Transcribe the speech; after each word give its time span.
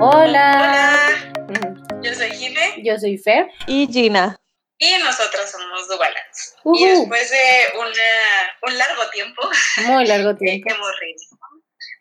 Hola. 0.00 0.98
Yo 2.02 2.14
soy 2.14 2.30
Jime. 2.32 2.74
Yo 2.82 2.98
soy 2.98 3.16
Fer. 3.18 3.46
Y 3.66 3.86
Gina. 3.90 4.38
Y 4.78 4.92
nosotras 4.98 5.50
somos 5.50 5.88
Dubalance. 5.88 6.54
Y 6.74 6.86
después 6.86 7.30
de 7.30 7.78
una, 7.78 8.56
un 8.62 8.78
largo 8.78 9.08
tiempo. 9.10 9.42
Muy 9.86 10.04
largo 10.06 10.34
tiempo. 10.36 10.68
hemos 10.74 10.90
reído. 11.00 11.18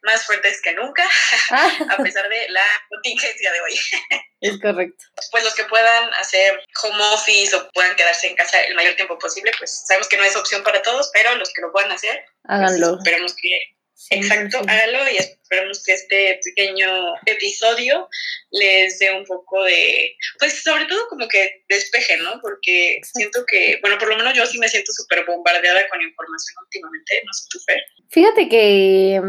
Más 0.04 0.26
fuertes 0.26 0.62
que 0.62 0.74
nunca, 0.74 1.08
Ah. 1.52 1.72
a 1.92 1.98
pesar 2.04 2.28
de 2.28 2.50
la 2.50 2.64
contingencia 2.90 3.52
de 3.52 3.62
hoy. 3.62 3.80
Es 4.42 4.60
correcto. 4.60 5.06
Pues 5.32 5.42
los 5.46 5.56
que 5.56 5.64
puedan 5.64 6.14
hacer 6.16 6.62
home 6.84 7.02
office 7.14 7.56
o 7.56 7.70
puedan 7.72 7.96
quedarse 7.96 8.28
en 8.28 8.36
casa 8.36 8.60
el 8.60 8.76
mayor 8.76 8.94
tiempo 8.96 9.18
posible, 9.18 9.54
pues 9.58 9.86
sabemos 9.88 10.10
que 10.10 10.18
no 10.18 10.24
es 10.26 10.36
opción 10.36 10.62
para 10.64 10.82
todos, 10.82 11.10
pero 11.14 11.34
los 11.36 11.54
que 11.54 11.62
lo 11.62 11.72
puedan 11.72 11.90
hacer, 11.94 12.26
pues, 12.26 12.44
Háganlo. 12.60 12.98
esperemos 12.98 13.34
que 13.42 13.73
Exacto, 14.10 14.60
hágalo 14.68 15.10
y 15.12 15.18
esperemos 15.18 15.84
que 15.84 15.94
este 15.94 16.40
pequeño 16.44 17.14
episodio 17.26 18.10
les 18.52 19.00
dé 19.00 19.12
un 19.12 19.26
poco 19.26 19.64
de, 19.64 20.16
pues 20.40 20.62
sobre 20.62 20.86
todo 20.86 21.08
como 21.08 21.28
que 21.28 21.64
despeje, 21.70 22.18
¿no? 22.18 22.40
Porque 22.42 23.00
siento 23.04 23.46
que, 23.46 23.80
bueno, 23.82 23.98
por 23.98 24.10
lo 24.10 24.18
menos 24.18 24.34
yo 24.34 24.46
sí 24.46 24.60
me 24.60 24.68
siento 24.68 24.92
súper 24.92 25.26
bombardeada 25.26 25.88
con 25.90 26.02
información 26.02 26.56
últimamente, 26.66 27.22
no 27.26 27.34
sé 27.34 27.46
tú, 27.50 27.60
Fer. 27.66 27.82
Fíjate 28.10 28.50
que 28.50 29.22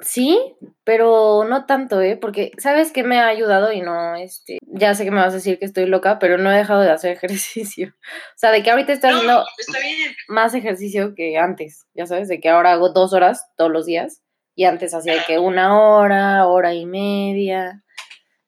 sí, 0.00 0.56
pero 0.84 1.44
no 1.44 1.66
tanto, 1.66 2.00
¿eh? 2.00 2.16
Porque, 2.16 2.52
¿sabes 2.58 2.92
qué 2.92 3.02
me 3.04 3.18
ha 3.20 3.28
ayudado? 3.28 3.72
Y 3.72 3.80
no, 3.80 4.14
este, 4.16 4.58
ya 4.62 4.94
sé 4.94 5.04
que 5.04 5.10
me 5.10 5.20
vas 5.20 5.32
a 5.32 5.36
decir 5.36 5.58
que 5.58 5.64
estoy 5.64 5.86
loca, 5.86 6.18
pero 6.18 6.38
no 6.38 6.50
he 6.52 6.56
dejado 6.56 6.80
de 6.80 6.90
hacer 6.90 7.12
ejercicio. 7.16 7.88
O 7.88 8.36
sea, 8.38 8.50
de 8.50 8.62
que 8.62 8.70
ahorita 8.70 8.92
estoy 8.92 9.10
haciendo 9.10 9.32
No, 9.38 9.44
bien. 9.80 10.12
más 10.28 10.54
ejercicio 10.54 11.14
que 11.14 11.38
antes, 11.38 11.86
ya 11.94 12.06
sabes, 12.06 12.28
de 12.28 12.40
que 12.40 12.48
ahora 12.48 12.72
hago 12.72 12.90
dos 12.90 13.12
horas 13.12 13.46
todos 13.56 13.70
los 13.70 13.86
días 13.86 14.22
y 14.54 14.64
antes 14.64 14.94
hacía 14.94 15.24
que 15.26 15.38
una 15.38 15.80
hora, 15.80 16.46
hora 16.46 16.74
y 16.74 16.84
media, 16.86 17.82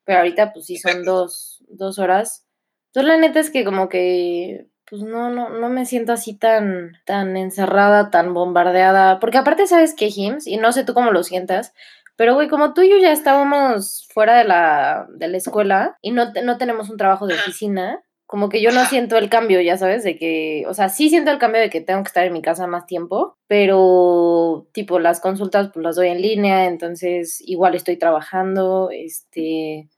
pero 0.03 0.19
ahorita 0.19 0.53
pues 0.53 0.65
sí 0.67 0.77
son 0.77 1.03
dos, 1.03 1.63
dos 1.67 1.97
horas. 1.99 2.45
Entonces 2.93 3.07
la 3.13 3.17
neta 3.17 3.39
es 3.39 3.49
que 3.49 3.65
como 3.65 3.89
que 3.89 4.67
pues 4.89 5.01
no, 5.01 5.29
no, 5.29 5.49
no 5.49 5.69
me 5.69 5.85
siento 5.85 6.13
así 6.13 6.35
tan, 6.35 6.93
tan 7.05 7.37
encerrada, 7.37 8.11
tan 8.11 8.33
bombardeada, 8.33 9.19
porque 9.19 9.37
aparte 9.37 9.67
sabes 9.67 9.93
que 9.93 10.11
Jims, 10.11 10.47
y 10.47 10.57
no 10.57 10.71
sé 10.71 10.83
tú 10.83 10.93
cómo 10.93 11.11
lo 11.11 11.23
sientas, 11.23 11.73
pero 12.15 12.35
güey, 12.35 12.47
como 12.47 12.73
tú 12.73 12.81
y 12.81 12.89
yo 12.89 12.97
ya 12.97 13.11
estábamos 13.11 14.07
fuera 14.13 14.37
de 14.37 14.45
la, 14.45 15.07
de 15.09 15.27
la 15.27 15.37
escuela 15.37 15.97
y 16.01 16.11
no, 16.11 16.31
no 16.43 16.57
tenemos 16.57 16.89
un 16.89 16.97
trabajo 16.97 17.27
de 17.27 17.33
oficina, 17.33 18.03
como 18.25 18.49
que 18.49 18.61
yo 18.61 18.71
no 18.71 18.85
siento 18.85 19.17
el 19.17 19.29
cambio, 19.29 19.61
ya 19.61 19.77
sabes, 19.77 20.03
de 20.03 20.17
que, 20.17 20.65
o 20.67 20.73
sea, 20.73 20.89
sí 20.89 21.09
siento 21.09 21.31
el 21.31 21.37
cambio 21.37 21.61
de 21.61 21.69
que 21.69 21.81
tengo 21.81 22.01
que 22.03 22.07
estar 22.07 22.25
en 22.25 22.33
mi 22.33 22.41
casa 22.41 22.67
más 22.67 22.85
tiempo, 22.85 23.37
pero 23.47 24.67
tipo 24.71 24.99
las 24.99 25.19
consultas 25.19 25.69
pues 25.73 25.83
las 25.83 25.95
doy 25.95 26.07
en 26.09 26.21
línea, 26.21 26.65
entonces 26.65 27.41
igual 27.41 27.75
estoy 27.75 27.97
trabajando, 27.97 28.89
este, 28.91 29.89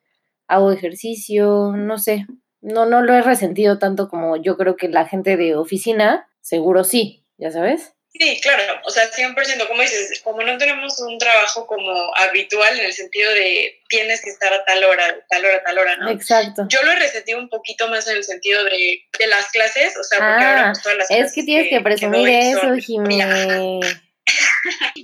hago 0.47 0.71
ejercicio, 0.71 1.73
no 1.75 1.97
sé, 1.97 2.25
no, 2.67 2.85
no 2.85 3.01
lo 3.01 3.13
he 3.13 3.21
resentido 3.21 3.79
tanto 3.79 4.09
como 4.09 4.35
yo 4.37 4.57
creo 4.57 4.75
que 4.75 4.87
la 4.89 5.07
gente 5.07 5.37
de 5.37 5.55
oficina, 5.55 6.27
seguro 6.41 6.83
sí, 6.83 7.25
ya 7.37 7.51
sabes. 7.51 7.93
Sí, 8.19 8.39
claro, 8.41 8.63
o 8.83 8.89
sea, 8.89 9.03
100%, 9.11 9.67
como 9.67 9.81
dices, 9.81 10.21
como 10.23 10.41
no 10.41 10.57
tenemos 10.57 10.99
un 11.01 11.19
trabajo 11.19 11.67
como 11.67 11.91
habitual 12.15 12.79
en 12.79 12.85
el 12.85 12.93
sentido 12.93 13.31
de 13.31 13.79
tienes 13.89 14.23
que 14.23 14.31
estar 14.31 14.51
a 14.51 14.65
tal 14.65 14.83
hora, 14.85 15.03
tal 15.29 15.45
hora, 15.45 15.61
tal 15.63 15.77
hora, 15.77 15.97
¿no? 15.97 16.09
Exacto. 16.09 16.65
Yo 16.67 16.81
lo 16.83 16.91
he 16.93 16.95
resentido 16.95 17.37
un 17.37 17.47
poquito 17.47 17.87
más 17.89 18.07
en 18.07 18.17
el 18.17 18.23
sentido 18.23 18.63
de, 18.63 19.01
de 19.19 19.27
las 19.27 19.51
clases, 19.51 19.95
o 19.97 20.03
sea, 20.03 20.17
porque 20.17 20.45
ahora 20.45 20.69
Ah, 20.69 20.71
pues, 20.73 20.81
todas 20.83 20.97
las 20.97 21.11
es 21.11 21.33
que 21.33 21.43
tienes 21.43 21.69
que 21.69 21.79
presumir 21.81 22.21
doy 22.21 22.35
eso, 22.35 22.59
son- 22.61 22.79
Jimé. 22.79 23.79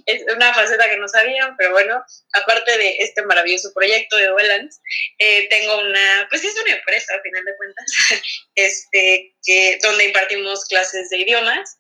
Es 0.06 0.24
una 0.34 0.54
faceta 0.54 0.90
que 0.90 0.98
no 0.98 1.08
sabían, 1.08 1.56
pero 1.58 1.72
bueno, 1.72 2.04
aparte 2.34 2.78
de 2.78 2.98
este 2.98 3.22
maravilloso 3.24 3.74
proyecto 3.74 4.18
de 4.18 4.28
Duelance, 4.28 4.80
eh, 5.20 5.48
tengo 5.50 5.78
una, 5.80 6.28
pues 6.30 6.44
es 6.44 6.56
una 6.62 6.74
empresa, 6.74 7.16
a 7.16 7.22
final 7.22 7.44
de 7.46 7.58
cuentas, 7.58 7.86
este, 8.56 9.36
que, 9.44 9.80
donde 9.82 10.06
impartimos 10.06 10.66
clases 10.66 11.10
de 11.10 11.18
idiomas, 11.20 11.78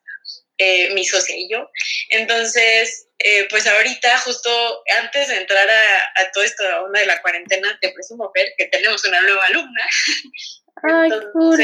eh, 0.57 0.93
mi 0.93 1.03
socia 1.05 1.35
y 1.35 1.49
yo. 1.49 1.69
Entonces, 2.09 3.07
eh, 3.19 3.47
pues 3.49 3.65
ahorita, 3.67 4.17
justo 4.19 4.83
antes 5.01 5.27
de 5.27 5.37
entrar 5.37 5.67
a, 5.69 6.21
a 6.21 6.31
toda 6.31 6.45
esta 6.45 6.83
onda 6.83 6.99
de 6.99 7.07
la 7.07 7.21
cuarentena, 7.21 7.77
te 7.81 7.91
presumo, 7.91 8.31
Fer, 8.33 8.53
que 8.57 8.67
tenemos 8.67 9.03
una 9.05 9.21
nueva 9.21 9.45
alumna. 9.45 9.87
Ay, 10.83 11.09
cool. 11.31 11.57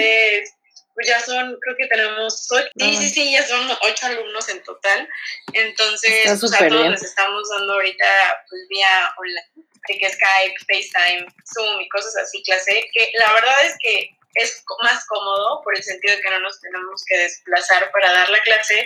Pues 0.99 1.07
ya 1.07 1.21
son, 1.21 1.57
creo 1.61 1.77
que 1.77 1.87
tenemos 1.87 2.51
ocho, 2.51 2.67
sí, 2.77 2.97
sí, 2.97 3.09
sí, 3.09 3.31
ya 3.31 3.47
son 3.47 3.71
ocho 3.83 4.05
alumnos 4.05 4.49
en 4.49 4.61
total. 4.63 5.07
Entonces, 5.53 6.11
pues 6.25 6.53
a 6.53 6.57
todos 6.57 6.71
bien. 6.71 6.91
les 6.91 7.03
estamos 7.03 7.47
dando 7.57 7.71
ahorita, 7.71 8.05
pues 8.49 8.67
vía 8.67 9.09
online, 9.17 9.65
de 9.87 9.97
que 9.97 10.09
Skype, 10.09 10.55
FaceTime, 10.67 11.25
Zoom 11.53 11.79
y 11.79 11.87
cosas 11.87 12.17
así, 12.17 12.43
clase, 12.43 12.83
que 12.91 13.13
la 13.17 13.31
verdad 13.31 13.63
es 13.63 13.75
que 13.79 14.09
es 14.33 14.61
más 14.83 15.05
cómodo 15.05 15.61
por 15.63 15.73
el 15.77 15.83
sentido 15.83 16.17
de 16.17 16.21
que 16.21 16.29
no 16.31 16.41
nos 16.41 16.59
tenemos 16.59 17.01
que 17.07 17.17
desplazar 17.17 17.89
para 17.91 18.11
dar 18.11 18.29
la 18.29 18.41
clase, 18.41 18.85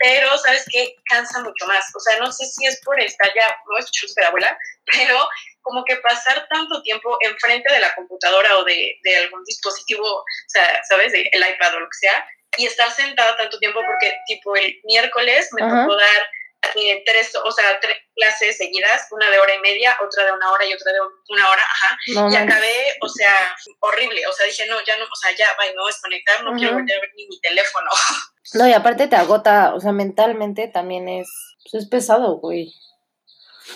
pero 0.00 0.36
sabes 0.36 0.66
que 0.70 0.96
cansa 1.06 1.40
mucho 1.40 1.64
más. 1.66 1.82
O 1.96 2.00
sea, 2.00 2.18
no 2.18 2.30
sé 2.30 2.44
si 2.44 2.66
es 2.66 2.78
por 2.82 3.00
estar 3.00 3.32
ya, 3.34 3.56
no 3.70 3.78
es 3.78 3.90
chuspe 3.90 4.22
abuela, 4.22 4.58
pero 4.92 5.26
como 5.64 5.84
que 5.84 5.96
pasar 5.96 6.46
tanto 6.48 6.80
tiempo 6.82 7.16
enfrente 7.20 7.72
de 7.72 7.80
la 7.80 7.92
computadora 7.96 8.58
o 8.58 8.64
de, 8.64 8.96
de 9.02 9.16
algún 9.16 9.42
dispositivo, 9.44 10.04
o 10.06 10.24
sea, 10.46 10.80
¿sabes? 10.88 11.12
El 11.14 11.40
iPad 11.40 11.74
o 11.74 11.80
lo 11.80 11.86
que 11.86 12.06
sea, 12.06 12.28
y 12.56 12.66
estar 12.66 12.90
sentada 12.92 13.36
tanto 13.36 13.58
tiempo 13.58 13.80
porque 13.84 14.14
tipo 14.28 14.54
el 14.54 14.78
miércoles 14.84 15.48
me 15.52 15.64
Ajá. 15.64 15.82
tocó 15.82 15.96
dar 15.96 16.30
eh, 16.76 17.02
tres, 17.04 17.32
o 17.42 17.52
sea, 17.52 17.78
tres 17.80 17.96
clases 18.14 18.56
seguidas, 18.56 19.08
una 19.10 19.30
de 19.30 19.38
hora 19.38 19.54
y 19.54 19.60
media, 19.60 19.96
otra 20.04 20.24
de 20.24 20.32
una 20.32 20.50
hora 20.50 20.64
y 20.64 20.72
otra 20.72 20.92
de 20.92 20.98
una 21.28 21.50
hora, 21.50 21.62
ajá, 21.62 21.98
No 22.14 22.30
y 22.30 22.36
acabé, 22.36 22.96
o 23.00 23.08
sea, 23.08 23.54
horrible, 23.80 24.26
o 24.26 24.32
sea, 24.32 24.46
dije, 24.46 24.66
no, 24.66 24.76
ya 24.84 24.96
no, 24.96 25.04
o 25.04 25.16
sea, 25.16 25.34
ya, 25.36 25.48
bye, 25.58 25.70
me 25.70 25.76
voy 25.76 25.90
a 25.90 25.94
desconectar, 25.94 26.44
no 26.44 26.52
quiero 26.54 26.74
volver 26.74 26.96
a 26.96 27.00
ver 27.00 27.10
ni 27.16 27.26
mi 27.26 27.40
teléfono. 27.40 27.90
No, 28.52 28.68
y 28.68 28.74
aparte 28.74 29.08
te 29.08 29.16
agota, 29.16 29.74
o 29.74 29.80
sea, 29.80 29.92
mentalmente 29.92 30.68
también 30.68 31.08
es, 31.08 31.28
pues 31.62 31.82
es 31.82 31.88
pesado, 31.88 32.36
güey. 32.36 32.74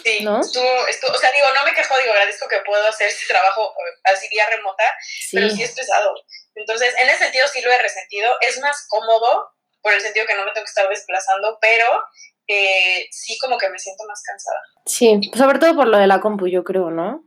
Sí, 0.04 0.24
¿No? 0.24 0.40
estuvo, 0.40 0.86
estuvo, 0.86 1.12
o 1.12 1.18
sea, 1.18 1.30
digo, 1.32 1.46
no 1.54 1.64
me 1.64 1.72
quejo, 1.74 1.94
digo, 1.98 2.12
agradezco 2.12 2.48
que 2.48 2.60
puedo 2.60 2.86
hacer 2.86 3.08
ese 3.08 3.26
trabajo 3.26 3.72
eh, 3.72 4.00
así 4.04 4.28
vía 4.28 4.46
remota, 4.50 4.84
pero 5.32 5.48
sí 5.48 5.56
Sí, 5.56 5.62
es 5.62 5.72
pesado. 5.72 6.14
Entonces, 6.54 6.94
en 6.98 7.08
ese 7.08 7.24
sentido 7.24 7.46
sí 7.48 7.60
lo 7.62 7.72
he 7.72 7.78
resentido. 7.78 8.34
Es 8.40 8.58
más 8.60 8.86
cómodo, 8.88 9.50
por 9.80 9.92
el 9.92 10.00
sentido 10.00 10.26
que 10.26 10.34
no 10.34 10.44
me 10.44 10.52
tengo 10.52 10.64
que 10.64 10.70
estar 10.70 10.88
desplazando, 10.88 11.58
pero 11.60 11.86
eh, 12.46 13.08
sí 13.10 13.38
como 13.38 13.56
que 13.58 13.68
me 13.70 13.78
siento 13.78 14.04
más 14.06 14.22
cansada. 14.22 14.60
sí, 14.86 15.20
sobre 15.36 15.58
todo 15.58 15.74
por 15.76 15.86
lo 15.86 15.98
de 15.98 16.06
la 16.06 16.20
compu, 16.20 16.48
yo 16.48 16.64
creo, 16.64 16.90
¿no? 16.90 17.24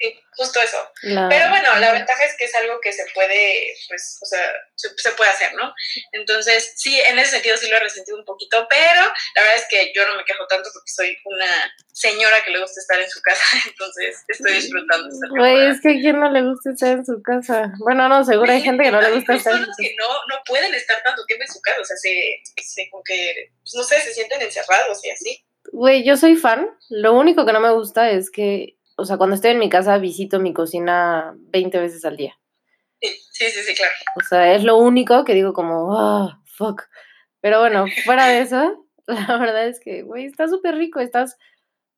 Sí, 0.00 0.18
justo 0.34 0.60
eso. 0.62 0.78
Pero 1.02 1.50
bueno, 1.50 1.78
la 1.78 1.92
ventaja 1.92 2.24
es 2.24 2.34
que 2.38 2.46
es 2.46 2.54
algo 2.54 2.80
que 2.80 2.90
se 2.90 3.04
puede, 3.14 3.74
pues, 3.86 4.18
o 4.22 4.24
sea, 4.24 4.42
se, 4.74 4.88
se 4.96 5.12
puede 5.12 5.30
hacer, 5.30 5.52
¿no? 5.54 5.74
Entonces, 6.12 6.72
sí, 6.76 6.98
en 7.00 7.18
ese 7.18 7.32
sentido 7.32 7.58
sí 7.58 7.68
lo 7.68 7.76
he 7.76 7.80
resentido 7.80 8.16
un 8.16 8.24
poquito, 8.24 8.66
pero 8.70 9.02
la 9.02 9.42
verdad 9.42 9.58
es 9.58 9.66
que 9.68 9.92
yo 9.94 10.06
no 10.06 10.16
me 10.16 10.24
quejo 10.24 10.46
tanto 10.46 10.70
porque 10.72 10.90
soy 10.90 11.18
una 11.26 11.70
señora 11.92 12.42
que 12.42 12.50
le 12.50 12.60
gusta 12.60 12.80
estar 12.80 12.98
en 12.98 13.10
su 13.10 13.20
casa, 13.20 13.44
entonces 13.68 14.24
estoy 14.28 14.54
disfrutando 14.54 15.08
esta 15.08 15.28
Güey, 15.28 15.70
es 15.70 15.80
que 15.82 15.90
a 15.90 16.00
quién 16.00 16.18
no 16.18 16.30
le 16.30 16.42
gusta 16.42 16.70
estar 16.70 16.88
en 16.96 17.04
su 17.04 17.22
casa. 17.22 17.72
Bueno, 17.80 18.08
no, 18.08 18.24
seguro 18.24 18.50
hay 18.50 18.62
gente 18.62 18.84
que 18.84 18.90
no 18.90 19.02
le 19.02 19.10
gusta 19.10 19.34
estar 19.34 19.52
en 19.52 19.66
su 19.66 19.72
que 19.76 19.94
no, 19.98 20.08
no 20.34 20.42
pueden 20.46 20.74
estar 20.74 21.02
tanto 21.02 21.26
tiempo 21.26 21.44
en 21.44 21.52
su 21.52 21.60
casa, 21.60 21.80
o 21.80 21.84
sea, 21.84 21.96
se, 21.96 22.40
se 22.56 22.88
como 22.88 23.04
que, 23.04 23.50
pues, 23.60 23.74
no 23.74 23.82
sé, 23.82 24.00
se 24.00 24.14
sienten 24.14 24.40
encerrados 24.40 25.04
y 25.04 25.10
así. 25.10 25.44
Güey, 25.72 26.04
yo 26.04 26.16
soy 26.16 26.36
fan. 26.36 26.70
Lo 26.88 27.12
único 27.12 27.44
que 27.44 27.52
no 27.52 27.60
me 27.60 27.70
gusta 27.70 28.10
es 28.10 28.30
que, 28.30 28.76
o 29.00 29.04
sea, 29.04 29.16
cuando 29.16 29.34
estoy 29.34 29.52
en 29.52 29.58
mi 29.58 29.70
casa 29.70 29.98
visito 29.98 30.38
mi 30.38 30.52
cocina 30.52 31.34
20 31.36 31.78
veces 31.78 32.04
al 32.04 32.16
día. 32.16 32.38
Sí, 33.00 33.08
sí, 33.50 33.62
sí, 33.62 33.74
claro. 33.74 33.92
O 34.16 34.20
sea, 34.28 34.54
es 34.54 34.62
lo 34.62 34.76
único 34.76 35.24
que 35.24 35.34
digo 35.34 35.54
como, 35.54 35.98
ah, 35.98 36.42
fuck. 36.44 36.82
Pero 37.40 37.60
bueno, 37.60 37.86
fuera 38.04 38.26
de 38.26 38.40
eso, 38.40 38.86
la 39.06 39.38
verdad 39.38 39.66
es 39.66 39.80
que, 39.80 40.02
güey, 40.02 40.26
está 40.26 40.48
súper 40.48 40.76
rico, 40.76 41.00
estás... 41.00 41.36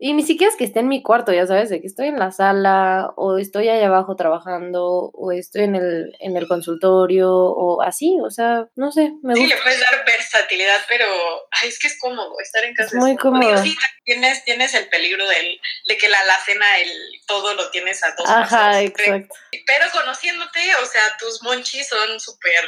Y 0.04 0.14
ni 0.14 0.24
siquiera 0.24 0.50
es 0.50 0.56
que 0.58 0.64
esté 0.64 0.80
en 0.80 0.88
mi 0.88 1.00
cuarto, 1.00 1.32
ya 1.32 1.46
sabes, 1.46 1.70
de 1.70 1.80
que 1.80 1.86
estoy 1.86 2.08
en 2.08 2.18
la 2.18 2.32
sala, 2.32 3.12
o 3.14 3.38
estoy 3.38 3.68
allá 3.68 3.86
abajo 3.86 4.16
trabajando, 4.16 4.84
o 5.14 5.30
estoy 5.30 5.62
en 5.62 5.76
el, 5.76 6.16
en 6.18 6.36
el 6.36 6.48
consultorio, 6.48 7.30
o 7.32 7.80
así, 7.82 8.18
o 8.20 8.28
sea, 8.28 8.66
no 8.74 8.90
sé, 8.90 9.12
me 9.22 9.34
Sí, 9.36 9.42
gusta. 9.42 9.54
le 9.54 9.62
puedes 9.62 9.78
dar 9.78 10.04
versatilidad, 10.04 10.80
pero 10.88 11.04
ay, 11.52 11.68
es 11.68 11.78
que 11.78 11.86
es 11.86 11.96
cómodo 12.00 12.34
estar 12.42 12.64
en 12.64 12.74
casa. 12.74 12.96
Es 12.96 13.00
muy 13.00 13.16
cómodo. 13.16 13.56
sí, 13.62 13.76
tienes, 14.04 14.42
tienes 14.44 14.74
el 14.74 14.88
peligro 14.88 15.24
del, 15.28 15.60
de 15.86 15.96
que 15.96 16.08
la 16.08 16.18
alacena, 16.18 16.66
el, 16.80 16.90
todo 17.28 17.54
lo 17.54 17.70
tienes 17.70 18.02
a 18.02 18.12
dos 18.18 18.28
Ajá, 18.28 18.70
pasos. 18.72 18.82
exacto. 18.82 19.34
Pero 19.52 19.84
conociéndote, 19.92 20.58
o 20.82 20.86
sea, 20.86 21.02
tus 21.20 21.44
monchis 21.44 21.88
son 21.88 22.18
súper, 22.18 22.64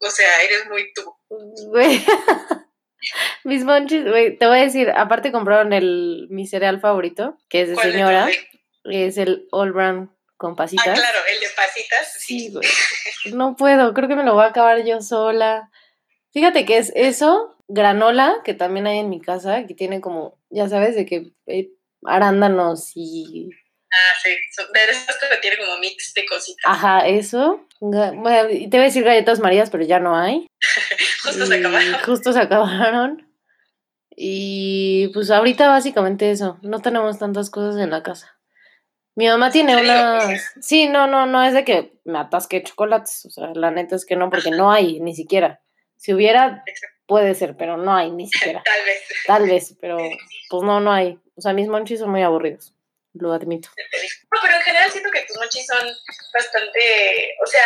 o 0.00 0.08
sea, 0.10 0.30
eres 0.44 0.66
muy 0.70 0.90
tú. 0.94 1.14
Mis 3.44 3.64
monchis, 3.64 4.04
güey, 4.04 4.36
te 4.36 4.46
voy 4.46 4.58
a 4.58 4.62
decir, 4.62 4.90
aparte 4.94 5.32
compraron 5.32 5.72
el, 5.72 6.26
mi 6.30 6.46
cereal 6.46 6.80
favorito, 6.80 7.36
que 7.48 7.62
es 7.62 7.68
de 7.68 7.74
¿Cuál 7.74 7.86
de 7.86 7.92
señora, 7.92 8.28
es 8.84 9.16
el 9.18 9.46
All 9.50 9.72
Brown 9.72 10.10
con 10.36 10.52
Ah, 10.52 10.56
pasitas. 10.56 10.98
claro, 10.98 11.18
el 11.32 11.40
de 11.40 11.46
pasitas. 11.54 12.14
Sí, 12.18 12.50
güey. 12.52 12.66
No 13.34 13.56
puedo, 13.56 13.92
creo 13.94 14.08
que 14.08 14.16
me 14.16 14.24
lo 14.24 14.34
voy 14.34 14.44
a 14.44 14.48
acabar 14.48 14.82
yo 14.84 15.00
sola. 15.00 15.70
Fíjate 16.32 16.64
que 16.64 16.78
es 16.78 16.92
eso, 16.94 17.56
granola, 17.68 18.36
que 18.44 18.54
también 18.54 18.86
hay 18.86 18.98
en 18.98 19.10
mi 19.10 19.20
casa, 19.20 19.66
que 19.66 19.74
tiene 19.74 20.00
como, 20.00 20.38
ya 20.48 20.68
sabes, 20.68 20.94
de 20.94 21.04
que 21.06 21.32
eh, 21.46 21.70
arándanos 22.04 22.92
y 22.94 23.50
Ah, 23.92 24.16
sí, 24.22 24.30
de 24.30 24.90
esas 24.90 25.16
que 25.16 25.36
tiene 25.38 25.58
como 25.58 25.78
mix 25.78 26.14
de 26.14 26.24
cositas. 26.24 26.64
Ajá, 26.64 27.06
eso. 27.06 27.66
Bueno, 27.80 28.22
te 28.22 28.68
voy 28.68 28.80
a 28.80 28.84
decir 28.84 29.02
galletas 29.02 29.40
marías, 29.40 29.70
pero 29.70 29.84
ya 29.84 29.98
no 29.98 30.16
hay. 30.16 30.46
justo 31.24 31.46
se 31.46 31.54
acabaron. 31.54 31.94
Justo 32.04 32.32
se 32.32 32.40
acabaron. 32.40 33.30
Y 34.22 35.08
pues 35.14 35.30
ahorita 35.30 35.68
básicamente 35.68 36.30
eso, 36.30 36.58
no 36.62 36.80
tenemos 36.80 37.18
tantas 37.18 37.48
cosas 37.48 37.80
en 37.80 37.90
la 37.90 38.02
casa. 38.02 38.38
Mi 39.16 39.26
mamá 39.26 39.50
tiene 39.50 39.76
unas... 39.76 40.54
Sí, 40.60 40.88
no, 40.88 41.06
no, 41.06 41.26
no 41.26 41.42
es 41.42 41.54
de 41.54 41.64
que 41.64 41.94
me 42.04 42.18
atasque 42.18 42.62
chocolates, 42.62 43.26
o 43.26 43.30
sea, 43.30 43.50
la 43.54 43.70
neta 43.70 43.96
es 43.96 44.04
que 44.04 44.16
no, 44.16 44.30
porque 44.30 44.50
no 44.50 44.70
hay, 44.70 45.00
ni 45.00 45.14
siquiera. 45.14 45.60
Si 45.96 46.14
hubiera, 46.14 46.64
puede 47.06 47.34
ser, 47.34 47.56
pero 47.56 47.76
no 47.76 47.94
hay, 47.94 48.10
ni 48.10 48.26
siquiera. 48.30 48.62
Tal 48.64 48.84
vez. 48.84 49.02
Tal 49.26 49.48
vez, 49.48 49.76
pero 49.80 49.98
pues 50.48 50.62
no, 50.62 50.80
no 50.80 50.92
hay. 50.92 51.18
O 51.34 51.40
sea, 51.40 51.52
mis 51.52 51.68
monchis 51.68 52.00
son 52.00 52.10
muy 52.10 52.22
aburridos, 52.22 52.74
lo 53.14 53.32
admito. 53.32 53.68
No, 53.76 54.38
pero 54.42 54.56
en 54.56 54.62
general 54.62 54.90
siento 54.90 55.10
que 55.10 55.22
tus 55.22 55.36
monchis 55.36 55.66
son 55.66 55.86
bastante, 56.32 57.34
o 57.42 57.46
sea, 57.46 57.64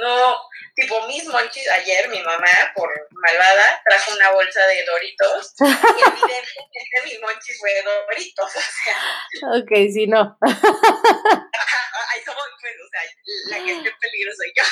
no, 0.00 0.36
tipo 0.74 1.06
mis 1.06 1.26
monchis, 1.26 1.68
ayer 1.70 2.08
mi 2.08 2.22
mamá, 2.22 2.48
por 2.74 2.88
malvada, 3.10 3.82
trajo 3.88 4.12
una 4.14 4.30
bolsa 4.32 4.66
de 4.66 4.84
Doritos 4.84 5.54
y 5.60 5.64
evidentemente 5.64 7.02
mis 7.04 7.20
monchis 7.20 7.58
fue 7.58 7.74
de 7.74 7.82
Doritos, 7.82 8.50
o 8.56 8.60
sea. 8.60 9.58
Ok, 9.58 9.70
sí, 9.92 10.06
no. 10.06 10.38
Ahí 10.42 12.20
somos, 12.24 12.44
pues, 12.60 12.74
o 12.74 12.88
sea, 12.90 13.02
la 13.50 13.64
que 13.64 13.72
esté 13.72 13.88
en 13.88 13.98
peligro 14.00 14.32
soy 14.36 14.52
yo. 14.56 14.64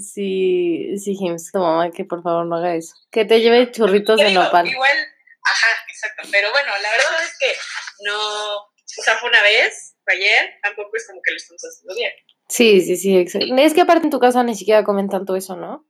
Sí, 0.00 0.96
sí, 0.98 1.16
Jims, 1.16 1.50
tu 1.50 1.58
mamá 1.58 1.90
que 1.90 2.04
por 2.04 2.22
favor 2.22 2.46
no 2.46 2.56
haga 2.56 2.76
eso. 2.76 2.94
Que 3.10 3.24
te 3.24 3.40
lleve 3.40 3.72
churritos 3.72 4.18
de 4.20 4.30
nopal. 4.32 4.68
Igual, 4.68 5.13
ajá, 5.44 5.84
exacto. 5.88 6.28
Pero 6.30 6.50
bueno, 6.50 6.72
la 6.80 6.90
verdad 6.90 7.22
es 7.22 7.36
que 7.38 7.54
no, 8.00 8.56
o 8.56 9.02
sea, 9.02 9.16
fue 9.18 9.28
una 9.28 9.42
vez, 9.42 9.96
fue 10.04 10.14
ayer, 10.14 10.54
tampoco 10.62 10.90
es 10.96 11.06
como 11.06 11.20
que 11.22 11.32
lo 11.32 11.36
estamos 11.36 11.62
haciendo 11.62 11.94
bien. 11.94 12.12
Sí, 12.48 12.80
sí, 12.80 12.96
sí, 12.96 13.16
exacto. 13.16 13.54
Es 13.56 13.74
que 13.74 13.80
aparte 13.80 14.04
en 14.04 14.10
tu 14.10 14.20
casa 14.20 14.42
ni 14.42 14.54
siquiera 14.54 14.84
comen 14.84 15.08
tanto 15.08 15.36
eso, 15.36 15.56
¿no? 15.56 15.86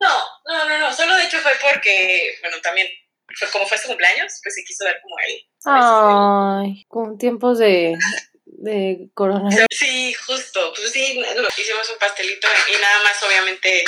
No, 0.00 0.22
no, 0.46 0.68
no, 0.68 0.78
no. 0.78 0.92
Solo 0.92 1.14
de 1.16 1.24
hecho 1.24 1.38
fue 1.38 1.52
porque, 1.62 2.34
bueno, 2.42 2.58
también 2.62 2.88
fue 3.38 3.48
como 3.50 3.66
fue 3.66 3.78
su 3.78 3.88
cumpleaños, 3.88 4.40
pues 4.42 4.54
se 4.54 4.64
quiso 4.64 4.84
ver 4.84 5.00
como 5.02 5.16
él. 5.26 5.46
Ay, 5.64 6.84
con 6.88 7.16
tiempos 7.18 7.58
de, 7.58 7.96
de 8.44 9.10
coronavirus. 9.14 9.66
Sí, 9.70 10.12
justo. 10.14 10.72
Pues 10.74 10.92
sí, 10.92 11.22
hicimos 11.58 11.90
un 11.90 11.98
pastelito 11.98 12.48
y 12.68 12.80
nada 12.80 13.02
más, 13.04 13.22
obviamente, 13.22 13.84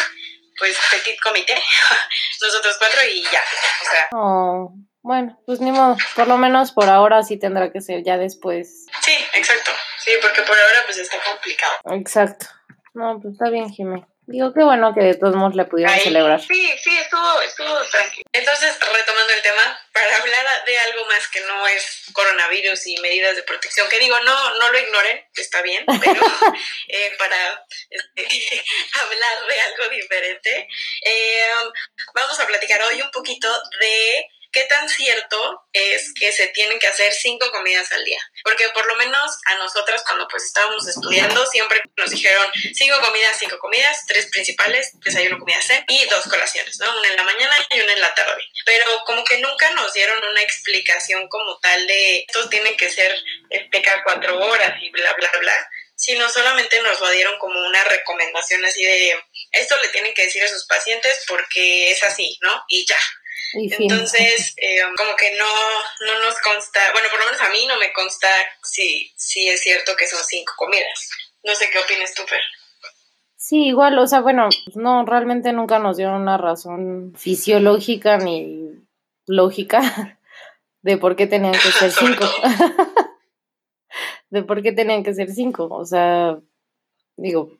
pues 0.58 0.76
petit 0.90 1.18
comité, 1.20 1.54
nosotros 2.42 2.76
cuatro 2.78 3.00
y 3.10 3.22
ya. 3.22 3.42
O 3.82 3.90
sea. 3.90 4.08
Oh, 4.12 4.74
bueno, 5.02 5.38
pues 5.46 5.60
ni 5.60 5.70
modo. 5.70 5.96
Por 6.16 6.28
lo 6.28 6.38
menos 6.38 6.72
por 6.72 6.88
ahora 6.88 7.22
sí 7.22 7.38
tendrá 7.38 7.70
que 7.70 7.80
ser, 7.80 8.02
ya 8.04 8.16
después. 8.16 8.86
Sí, 9.02 9.16
exacto. 9.34 9.70
Sí, 9.98 10.12
porque 10.20 10.42
por 10.42 10.58
ahora 10.58 10.78
pues 10.86 10.98
está 10.98 11.16
complicado. 11.22 11.74
Exacto. 11.98 12.46
No, 12.94 13.20
pues 13.20 13.32
está 13.34 13.50
bien, 13.50 13.70
Jimé. 13.70 14.06
Digo, 14.26 14.54
qué 14.54 14.64
bueno 14.64 14.94
que 14.94 15.02
de 15.02 15.14
todos 15.14 15.36
modos 15.36 15.54
le 15.54 15.66
pudieron 15.66 15.98
celebrar. 16.00 16.40
Sí, 16.40 16.72
sí, 16.82 16.96
estuvo, 16.96 17.42
estuvo 17.42 17.78
tranquilo. 17.90 18.24
Entonces, 18.32 18.78
retomando 18.80 19.32
el 19.34 19.42
tema, 19.42 19.78
para 19.92 20.16
hablar 20.16 20.64
de 20.64 20.78
algo 20.78 21.04
más 21.06 21.28
que 21.28 21.40
no 21.42 21.66
es 21.66 22.04
coronavirus 22.12 22.86
y 22.86 22.96
medidas 22.98 23.36
de 23.36 23.42
protección, 23.42 23.86
que 23.88 23.98
digo, 23.98 24.18
no, 24.20 24.58
no 24.58 24.72
lo 24.72 24.78
ignoren, 24.78 25.26
está 25.36 25.60
bien, 25.60 25.84
pero 26.00 26.20
eh, 26.88 27.14
para 27.18 27.66
este, 27.90 28.24
hablar 29.02 29.46
de 29.46 29.60
algo 29.60 29.88
diferente, 29.94 30.68
eh, 31.04 31.46
vamos 32.14 32.40
a 32.40 32.46
platicar 32.46 32.82
hoy 32.82 33.02
un 33.02 33.10
poquito 33.10 33.48
de 33.78 34.26
¿qué 34.54 34.62
tan 34.64 34.88
cierto 34.88 35.62
es 35.72 36.14
que 36.18 36.32
se 36.32 36.46
tienen 36.48 36.78
que 36.78 36.86
hacer 36.86 37.12
cinco 37.12 37.50
comidas 37.50 37.90
al 37.92 38.04
día? 38.04 38.20
Porque 38.44 38.68
por 38.70 38.86
lo 38.86 38.94
menos 38.94 39.38
a 39.46 39.56
nosotras 39.56 40.02
cuando 40.06 40.26
pues 40.28 40.44
estábamos 40.44 40.86
estudiando 40.86 41.44
siempre 41.46 41.82
nos 41.96 42.10
dijeron 42.10 42.46
cinco 42.72 42.98
comidas, 43.00 43.36
cinco 43.38 43.58
comidas, 43.58 44.04
tres 44.06 44.26
principales, 44.30 44.92
desayuno, 45.00 45.38
comida, 45.38 45.60
cena 45.60 45.84
y 45.88 46.04
dos 46.06 46.24
colaciones, 46.24 46.78
¿no? 46.78 46.98
Una 46.98 47.08
en 47.08 47.16
la 47.16 47.24
mañana 47.24 47.54
y 47.70 47.80
una 47.80 47.92
en 47.92 48.00
la 48.00 48.14
tarde. 48.14 48.42
Pero 48.64 48.84
como 49.04 49.24
que 49.24 49.38
nunca 49.38 49.70
nos 49.72 49.92
dieron 49.92 50.24
una 50.24 50.40
explicación 50.40 51.28
como 51.28 51.58
tal 51.58 51.86
de 51.86 52.20
esto 52.20 52.48
tiene 52.48 52.76
que 52.76 52.90
ser 52.90 53.14
este, 53.50 53.82
cuatro 54.04 54.38
horas 54.38 54.80
y 54.80 54.90
bla, 54.90 55.12
bla, 55.14 55.30
bla 55.40 55.68
sino 55.96 56.28
solamente 56.28 56.80
nos 56.82 57.00
lo 57.00 57.08
dieron 57.10 57.38
como 57.38 57.58
una 57.60 57.82
recomendación 57.84 58.64
así 58.64 58.84
de 58.84 59.16
esto 59.52 59.76
le 59.80 59.88
tienen 59.88 60.12
que 60.12 60.24
decir 60.24 60.42
a 60.42 60.48
sus 60.48 60.66
pacientes 60.66 61.24
porque 61.28 61.92
es 61.92 62.02
así, 62.02 62.36
¿no? 62.42 62.64
Y 62.68 62.84
ya. 62.84 62.98
Entonces, 63.52 64.54
eh, 64.56 64.80
como 64.96 65.14
que 65.16 65.36
no, 65.36 65.44
no 65.44 66.24
nos 66.24 66.40
consta, 66.40 66.80
bueno, 66.92 67.08
por 67.10 67.20
lo 67.20 67.26
menos 67.26 67.40
a 67.40 67.50
mí 67.50 67.66
no 67.66 67.78
me 67.78 67.92
consta 67.92 68.28
si, 68.62 69.12
si 69.16 69.48
es 69.48 69.60
cierto 69.60 69.94
que 69.96 70.06
son 70.06 70.20
cinco 70.24 70.54
comidas. 70.56 71.10
No 71.44 71.54
sé 71.54 71.68
qué 71.70 71.78
opinas 71.78 72.14
tú, 72.14 72.22
Fer. 72.26 72.40
Sí, 73.36 73.66
igual, 73.66 73.98
o 73.98 74.06
sea, 74.06 74.22
bueno, 74.22 74.48
no, 74.74 75.04
realmente 75.04 75.52
nunca 75.52 75.78
nos 75.78 75.98
dieron 75.98 76.22
una 76.22 76.38
razón 76.38 77.12
fisiológica 77.14 78.16
ni 78.16 78.70
lógica 79.26 79.80
de 80.82 80.96
por 80.96 81.14
qué 81.14 81.26
tenían 81.26 81.52
que 81.52 81.58
ser 81.58 81.90
cinco. 81.92 82.24
de 84.30 84.42
por 84.42 84.62
qué 84.62 84.72
tenían 84.72 85.04
que 85.04 85.14
ser 85.14 85.30
cinco. 85.30 85.68
O 85.70 85.84
sea, 85.84 86.38
digo, 87.16 87.58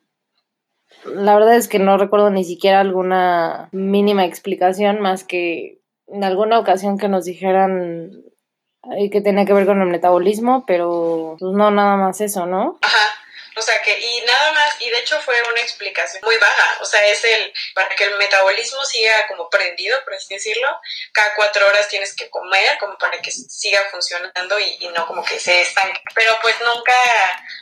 la 1.03 1.35
verdad 1.35 1.55
es 1.55 1.67
que 1.67 1.79
no 1.79 1.97
recuerdo 1.97 2.29
ni 2.29 2.43
siquiera 2.43 2.79
alguna 2.79 3.69
mínima 3.71 4.25
explicación 4.25 5.01
más 5.01 5.23
que 5.23 5.81
en 6.07 6.23
alguna 6.23 6.59
ocasión 6.59 6.97
que 6.97 7.07
nos 7.07 7.25
dijeran 7.25 8.11
que 9.11 9.21
tenía 9.21 9.45
que 9.45 9.53
ver 9.53 9.65
con 9.65 9.81
el 9.81 9.89
metabolismo, 9.89 10.63
pero 10.67 11.35
pues 11.39 11.53
no, 11.53 11.71
nada 11.71 11.97
más 11.97 12.21
eso, 12.21 12.45
¿no? 12.45 12.77
O 13.57 13.61
sea 13.61 13.81
que, 13.81 13.97
y 13.97 14.21
nada 14.21 14.51
más, 14.51 14.75
y 14.81 14.89
de 14.89 14.99
hecho 14.99 15.19
fue 15.21 15.35
una 15.49 15.61
explicación 15.61 16.21
muy 16.25 16.37
baja, 16.37 16.77
o 16.81 16.85
sea, 16.85 17.05
es 17.05 17.23
el, 17.23 17.53
para 17.73 17.89
que 17.95 18.03
el 18.03 18.17
metabolismo 18.17 18.83
siga 18.83 19.27
como 19.27 19.49
prendido, 19.49 19.97
por 20.03 20.13
así 20.13 20.33
decirlo, 20.33 20.67
cada 21.13 21.33
cuatro 21.35 21.65
horas 21.65 21.87
tienes 21.87 22.13
que 22.15 22.29
comer 22.29 22.77
como 22.79 22.97
para 22.97 23.19
que 23.21 23.31
siga 23.31 23.79
funcionando 23.91 24.59
y, 24.59 24.89
no 24.95 25.07
como 25.07 25.23
que 25.23 25.39
se 25.39 25.61
estanque. 25.61 26.01
Pero 26.13 26.37
pues 26.41 26.55
nunca 26.59 26.93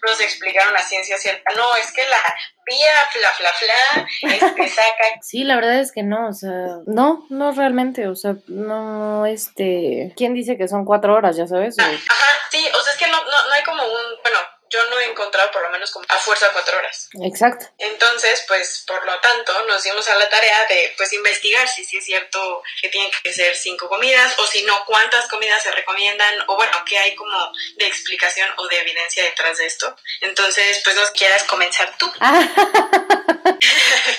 nos 0.02 0.20
explicaron 0.20 0.74
la 0.74 0.84
ciencia 0.84 1.18
cierta, 1.18 1.52
no, 1.56 1.76
es 1.76 1.92
que 1.92 2.08
la 2.08 2.22
vía 2.66 2.94
fla 3.12 3.30
fla 3.32 3.54
fla 3.54 4.08
este, 4.34 4.70
saca. 4.76 5.20
Sí, 5.22 5.44
la 5.44 5.56
verdad 5.56 5.80
es 5.80 5.92
que 5.92 6.04
no, 6.04 6.28
o 6.28 6.34
sea, 6.34 6.80
no, 6.88 7.26
no 7.30 7.52
realmente, 7.52 8.08
o 8.08 8.16
sea, 8.16 8.36
no, 8.48 9.26
este, 9.26 10.14
¿quién 10.18 10.34
dice 10.34 10.58
que 10.58 10.68
son 10.68 10.86
cuatro 10.86 11.14
horas, 11.14 11.38
ya 11.38 11.48
sabes? 11.48 11.78
ajá, 11.80 12.40
sí, 12.52 12.68
o 12.74 12.82
sea, 12.82 12.94
es 12.94 13.00
que 13.00 13.08
no, 13.08 13.18
no, 13.18 13.48
no 13.48 13.54
hay 13.54 13.64
como 13.64 13.84
un, 13.84 14.22
bueno, 14.22 14.40
yo 14.74 14.80
no 14.90 15.00
he 15.00 15.06
encontrado 15.06 15.52
por 15.52 15.62
lo 15.62 15.70
menos 15.70 15.92
como 15.92 16.06
a 16.10 16.18
fuerza 16.18 16.50
cuatro 16.52 16.76
horas. 16.78 17.10
Exacto. 17.22 17.68
Entonces, 17.78 18.44
pues 18.48 18.84
por 18.88 19.06
lo 19.06 19.20
tanto, 19.20 19.54
nos 19.68 19.84
dimos 19.84 20.10
a 20.10 20.16
la 20.16 20.28
tarea 20.30 20.66
de 20.68 20.94
pues 20.98 21.14
investigar 21.14 21.68
si 21.68 21.86
sí 21.86 21.98
es 21.98 22.06
cierto 22.06 22.64
que 22.82 22.90
tienen 22.90 23.12
que 23.22 23.32
ser 23.32 23.56
cinco 23.56 23.88
comidas 23.88 24.34
o 24.40 24.48
si 24.48 24.64
no, 24.64 24.84
cuántas 24.86 25.28
comidas 25.28 25.62
se 25.62 25.72
recomiendan 25.72 26.34
o 26.48 26.56
bueno, 26.56 26.72
qué 26.88 26.98
hay 26.98 27.14
como 27.16 27.52
de 27.76 27.86
explicación 27.86 28.50
o 28.58 28.68
de 28.68 28.80
evidencia 28.80 29.24
detrás 29.24 29.60
de 29.60 29.68
esto. 29.68 29.96
Entonces, 30.22 30.82
pues 30.84 30.96
nos 30.96 31.12
quieras 31.12 31.44
comenzar 31.44 31.96
tú. 31.98 32.12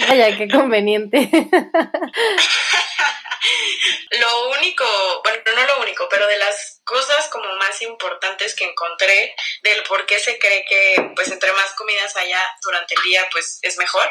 Vaya, 0.09 0.37
qué 0.37 0.49
conveniente. 0.49 1.29
lo 4.13 4.49
único, 4.51 4.85
bueno, 5.23 5.43
no 5.57 5.67
lo 5.67 5.81
único, 5.83 6.09
pero 6.09 6.27
de 6.27 6.39
las 6.39 6.74
cosas 6.85 7.29
como 7.29 7.53
más 7.57 7.81
importantes 7.83 8.55
que 8.55 8.65
encontré 8.65 9.35
del 9.63 9.83
por 9.85 10.07
qué 10.07 10.19
se 10.19 10.39
cree 10.39 10.65
que 10.65 11.13
pues 11.15 11.29
entre 11.29 11.53
más 11.53 11.73
comidas 11.75 12.17
haya 12.17 12.41
durante 12.63 12.95
el 12.95 13.03
día 13.03 13.29
pues 13.33 13.59
es 13.63 13.77
mejor 13.79 14.09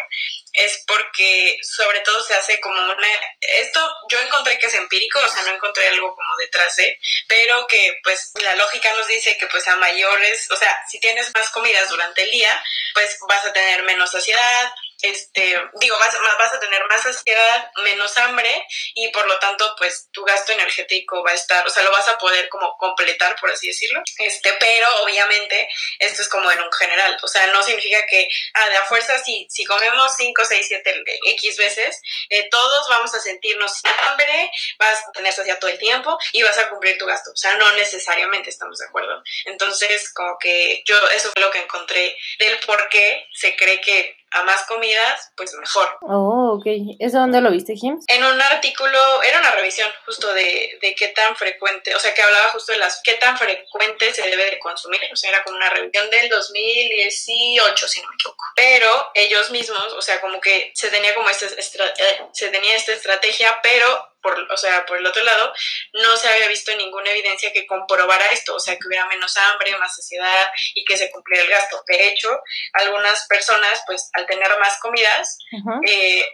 es 0.54 0.84
porque 0.88 1.58
sobre 1.62 2.00
todo 2.02 2.22
se 2.22 2.34
hace 2.34 2.60
como 2.60 2.80
una 2.80 3.08
esto 3.42 3.80
yo 4.10 4.20
encontré 4.20 4.58
que 4.60 4.68
es 4.68 4.74
empírico 4.74 5.20
o 5.20 5.30
sea 5.30 5.44
no 5.44 5.56
encontré 5.56 5.88
algo 5.88 6.16
como 6.16 6.38
detrás 6.38 6.76
de 6.76 7.00
pero 7.28 7.66
que 7.68 8.00
pues 8.04 8.32
la 8.42 8.56
lógica 8.56 8.92
nos 8.94 9.08
dice 9.08 9.38
que 9.38 9.48
pues 9.48 9.68
a 9.68 9.76
mayores 9.78 10.50
o 10.52 10.56
sea 10.56 10.76
si 10.90 11.00
tienes 11.00 11.32
más 11.36 11.50
comidas 11.50 11.90
durante 11.90 12.24
el 12.24 12.32
día 12.32 12.64
pues 12.94 13.18
vas 13.28 13.46
a 13.46 13.54
tener 13.54 13.84
menos 13.84 14.12
saciedad 14.12 14.74
este, 15.04 15.62
digo, 15.82 15.98
vas, 16.00 16.16
vas 16.40 16.54
a 16.54 16.60
tener 16.60 16.82
más 16.86 17.04
saciedad, 17.04 17.72
menos 17.84 18.18
hambre 18.18 18.66
y 18.96 19.10
por 19.10 19.28
lo 19.28 19.38
tanto, 19.38 19.76
pues 19.78 20.08
tu 20.12 20.24
gasto 20.24 20.54
energético 20.54 21.22
va 21.24 21.32
a 21.32 21.36
estar, 21.36 21.68
o 21.68 21.70
sea, 21.70 21.84
lo 21.84 21.92
vas 21.92 22.08
a 22.08 22.18
poder 22.18 22.48
como 22.48 22.78
completar, 22.78 23.36
por 23.40 23.52
así 23.52 23.68
decirlo. 23.68 24.02
Este, 24.18 24.54
pero 24.54 25.04
obviamente 25.04 25.68
esto 26.00 26.22
es 26.22 26.30
como 26.30 26.50
en 26.50 26.62
un 26.62 26.72
general, 26.72 27.18
o 27.22 27.28
sea, 27.28 27.48
no 27.48 27.62
significa 27.64 28.06
que, 28.06 28.30
ah, 28.54 28.70
de 28.70 28.78
a 28.78 28.86
fuerza, 28.86 29.22
si, 29.22 29.46
si 29.50 29.66
comemos 29.66 30.14
5, 30.16 30.42
6, 30.46 30.66
7, 30.70 31.04
X 31.34 31.58
veces, 31.58 32.02
eh, 32.30 32.48
todos 32.50 32.88
vamos 32.88 33.14
a 33.14 33.20
sentirnos 33.20 33.82
hambre, 34.08 34.52
vas 34.80 35.00
a 35.06 35.12
tener 35.12 35.34
saciedad 35.34 35.60
todo 35.60 35.70
el 35.70 35.78
tiempo 35.78 36.18
y 36.32 36.44
vas 36.44 36.58
a 36.58 36.70
cumplir 36.70 36.98
tu 36.98 37.06
gasto. 37.06 37.32
O 37.32 37.36
sea, 37.36 37.56
no 37.58 37.74
necesariamente 37.74 38.50
estamos 38.50 38.78
de 38.78 38.86
acuerdo. 38.86 39.22
Entonces, 39.46 40.14
como 40.14 40.38
que 40.40 40.82
yo, 40.86 41.10
eso 41.10 41.30
fue 41.34 41.42
lo 41.42 41.52
que 41.52 41.60
encontré 41.60 42.18
del 42.40 42.58
por 42.60 42.88
qué 42.88 43.28
se 43.34 43.56
cree 43.58 43.82
que 43.82 44.23
a 44.34 44.44
más 44.44 44.66
comidas, 44.66 45.32
pues 45.36 45.54
mejor. 45.54 45.98
Oh, 46.02 46.58
ok. 46.58 46.66
¿Eso 47.00 47.20
dónde 47.20 47.42
lo 47.42 47.52
viste, 47.52 47.76
Jim? 47.76 48.00
En 48.08 48.24
un 48.24 48.42
artículo, 48.42 49.22
era 49.24 49.40
una 49.40 49.52
revisión 49.52 49.90
justo 50.06 50.34
de, 50.34 50.78
de 50.82 50.96
qué 50.96 51.10
tan 51.10 51.36
frecuente, 51.36 51.96
o 51.96 52.00
sea, 52.00 52.14
que 52.14 52.22
hablaba 52.22 52.50
justo 52.50 52.72
de 52.72 52.80
las 52.80 53.02
qué 53.04 53.14
tan 53.14 53.38
frecuente 53.38 54.14
se 54.14 54.28
debe 54.28 54.46
de 54.46 54.60
consumir, 54.60 55.00
o 55.12 55.16
sea, 55.16 55.30
era 55.30 55.44
como 55.44 55.58
una 55.58 55.70
revisión 55.70 56.10
del 56.10 56.30
2018, 56.30 57.88
si 57.88 58.02
no 58.02 58.10
me 58.10 58.16
equivoco. 58.16 58.44
Pero 58.56 59.12
ellos 59.14 59.52
mismos, 59.52 59.94
o 59.94 60.02
sea, 60.02 60.20
como 60.20 60.42
que 60.42 60.72
se 60.74 60.90
tenía 60.90 61.14
como 61.14 61.30
esta, 61.30 61.46
eh, 61.46 62.22
se 62.32 62.50
tenía 62.50 62.76
esta 62.76 62.94
estrategia, 62.94 63.60
pero 63.62 64.13
por, 64.24 64.40
o 64.52 64.58
sea, 64.58 64.86
por 64.86 64.98
el 64.98 65.06
otro 65.06 65.24
lado, 65.24 65.54
no 66.02 66.18
se 66.18 66.28
había 66.30 66.48
visto 66.48 66.76
ninguna 66.76 67.12
evidencia 67.12 67.52
que 67.54 67.68
comprobara 67.68 68.32
esto, 68.32 68.56
o 68.56 68.60
sea, 68.60 68.76
que 68.76 68.88
hubiera 68.88 69.06
menos 69.08 69.36
hambre, 69.38 69.78
más 69.78 69.96
saciedad 69.96 70.52
y 70.74 70.84
que 70.86 70.98
se 70.98 71.12
cumpliera 71.12 71.44
el 71.44 71.52
gasto. 71.52 71.84
De 71.88 72.08
hecho, 72.08 72.30
algunas 72.74 73.28
personas, 73.28 73.84
pues, 73.86 74.10
al 74.14 74.26
tener 74.26 74.50
más 74.60 74.80
comidas, 74.80 75.38
eh, 75.86 76.26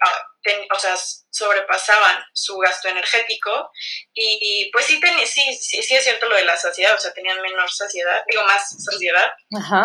o 0.73 0.79
sea, 0.79 0.95
sobrepasaban 1.31 2.23
su 2.33 2.57
gasto 2.57 2.87
energético. 2.89 3.71
Y, 4.13 4.69
pues 4.73 4.85
sí, 4.85 4.99
sí, 5.25 5.53
sí, 5.53 5.81
sí, 5.81 5.95
es 5.95 6.03
cierto 6.03 6.27
lo 6.27 6.35
de 6.35 6.43
la 6.43 6.57
saciedad, 6.57 6.95
o 6.95 6.99
sea, 6.99 7.13
tenían 7.13 7.41
menor 7.41 7.71
saciedad, 7.71 8.23
digo 8.27 8.43
más 8.43 8.75
saciedad, 8.83 9.31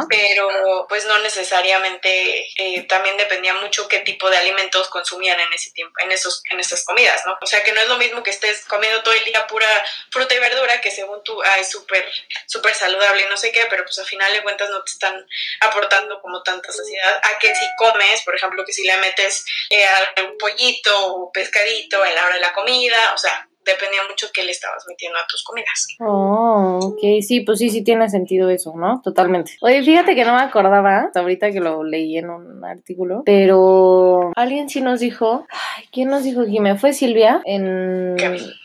pero 0.09 0.87
pues 0.89 1.07
no 1.07 1.19
necesariamente, 1.21 2.47
eh, 2.59 2.83
también 2.89 3.17
dependía 3.17 3.55
mucho 3.55 3.87
qué 3.87 4.01
tipo 4.01 4.29
de 4.29 4.39
alimentos 4.39 4.89
consumían 4.89 5.39
en 5.39 5.53
ese 5.53 5.71
tiempo, 5.71 5.95
en, 6.03 6.11
esos, 6.11 6.43
en 6.51 6.59
esas 6.59 6.85
comidas, 6.85 7.23
¿no? 7.27 7.37
O 7.41 7.47
sea, 7.47 7.63
que 7.63 7.73
no 7.73 7.81
es 7.81 7.89
lo 7.89 7.97
mismo 7.97 8.23
que 8.25 8.31
estés 8.31 8.65
comiendo 8.65 9.03
todo 9.05 9.15
el 9.15 9.25
día 9.25 9.47
pura 9.47 9.69
fruta 10.11 10.35
y 10.35 10.39
verdura, 10.41 10.81
que 10.81 10.91
según 10.91 11.23
tú 11.23 11.41
ah, 11.43 11.59
es 11.61 11.71
súper, 11.71 12.11
súper 12.47 12.75
saludable 12.75 13.23
y 13.23 13.27
no 13.27 13.37
sé 13.37 13.53
qué, 13.53 13.67
pero 13.71 13.85
pues 13.85 13.99
al 14.01 14.07
final 14.07 14.33
de 14.33 14.43
cuentas 14.43 14.69
no 14.71 14.83
te 14.83 14.91
están 14.91 15.25
aportando 15.61 16.21
como 16.21 16.43
tanta 16.43 16.73
saciedad, 16.73 17.21
a 17.23 17.39
que 17.39 17.55
si 17.55 17.67
comes, 17.77 18.23
por 18.23 18.35
ejemplo, 18.35 18.65
que 18.65 18.73
si 18.73 18.83
le 18.83 18.97
metes 18.97 19.45
eh, 19.71 19.87
algún 20.17 20.37
pollito 20.45 20.91
o 21.17 21.33
pescadito 21.33 22.05
en 22.05 22.15
la 22.15 22.27
hora 22.27 22.35
de 22.35 22.41
la 22.43 22.53
comida, 22.53 22.97
o 23.15 23.19
sea, 23.19 23.49
dependía 23.65 24.01
mucho 24.09 24.27
qué 24.33 24.45
le 24.45 24.53
estabas 24.53 24.85
metiendo 24.87 25.19
a 25.19 25.27
tus 25.27 25.43
comidas. 25.43 25.87
Oh, 26.01 26.79
ok, 26.83 27.23
sí, 27.27 27.41
pues 27.41 27.59
sí, 27.59 27.71
sí 27.71 27.83
tiene 27.83 28.11
sentido 28.11 28.51
eso, 28.51 28.75
¿no? 28.77 29.01
Totalmente. 29.03 29.57
Oye, 29.63 29.83
fíjate 29.83 30.15
que 30.15 30.25
no 30.25 30.35
me 30.35 30.43
acordaba, 30.43 31.11
ahorita 31.15 31.51
que 31.51 31.61
lo 31.61 31.83
leí 31.83 32.19
en 32.19 32.29
un 32.29 32.65
artículo, 32.65 33.23
pero 33.25 34.33
alguien 34.37 34.69
sí 34.69 34.81
nos 34.81 35.01
dijo, 35.01 35.47
ay, 35.49 35.89
¿quién 35.91 36.11
nos 36.11 36.25
dijo 36.25 36.43
me 36.61 36.77
fue 36.77 36.93
Silvia 36.93 37.41
en, 37.45 38.17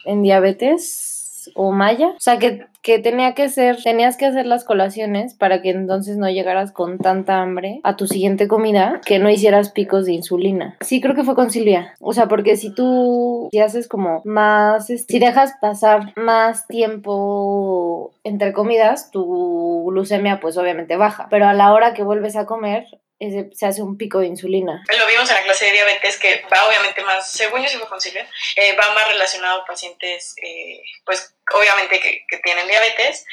en 0.06 0.24
diabetes? 0.24 1.19
O 1.56 1.72
maya. 1.72 2.10
O 2.10 2.20
sea, 2.20 2.38
que, 2.38 2.66
que 2.82 3.00
tenía 3.00 3.34
que 3.34 3.50
ser, 3.50 3.82
tenías 3.82 4.18
que 4.18 4.26
hacer 4.26 4.46
las 4.46 4.64
colaciones 4.64 5.34
para 5.34 5.62
que 5.62 5.72
entonces 5.72 6.18
no 6.18 6.30
llegaras 6.30 6.72
con 6.72 6.98
tanta 6.98 7.42
hambre 7.42 7.82
a 7.84 7.96
tu 7.96 8.08
siguiente 8.08 8.48
comida, 8.48 9.02
que 9.06 9.20
no 9.20 9.30
hicieras 9.30 9.72
picos 9.72 10.06
de 10.06 10.14
insulina. 10.14 10.78
Sí, 10.82 11.02
creo 11.02 11.16
que 11.16 11.24
fue 11.24 11.36
con 11.36 11.52
Silvia. 11.52 11.94
O 12.00 12.14
sea, 12.14 12.28
porque 12.28 12.56
si 12.56 12.74
tú 12.74 13.50
si 13.52 13.60
haces 13.60 13.88
como 13.88 14.22
más, 14.26 14.88
si 14.88 15.20
dejas 15.20 15.54
pasar 15.62 16.14
más 16.16 16.68
tiempo 16.68 18.12
entre 18.24 18.54
comidas, 18.54 19.12
tu 19.12 19.86
glucemia 19.90 20.40
pues 20.40 20.58
obviamente 20.58 20.98
baja. 20.98 21.28
Pero 21.30 21.48
a 21.48 21.54
la 21.54 21.74
hora 21.74 21.94
que 21.94 22.04
vuelves 22.04 22.36
a 22.36 22.46
comer, 22.46 22.86
se 23.20 23.66
hace 23.66 23.82
un 23.82 23.98
pico 23.98 24.20
de 24.20 24.28
insulina. 24.28 24.84
Lo 24.98 25.06
vimos 25.08 25.30
en 25.30 25.36
la 25.36 25.44
clase 25.44 25.66
de 25.66 25.74
diabetes 25.74 26.18
que 26.18 26.46
va 26.52 26.68
obviamente 26.68 27.02
más, 27.04 27.30
según 27.32 27.62
yo 27.62 27.68
sí 27.68 27.78
fue 27.78 27.88
con 27.88 28.00
eh, 28.06 28.76
va 28.78 28.94
más 28.94 29.08
relacionado 29.10 29.62
a 29.62 29.66
pacientes, 29.66 30.36
eh, 30.42 30.82
pues 31.06 31.36
obviamente 31.54 32.00
que, 32.00 32.26
que, 32.30 32.38
tienen 32.40 32.68
diabetes, 32.68 33.26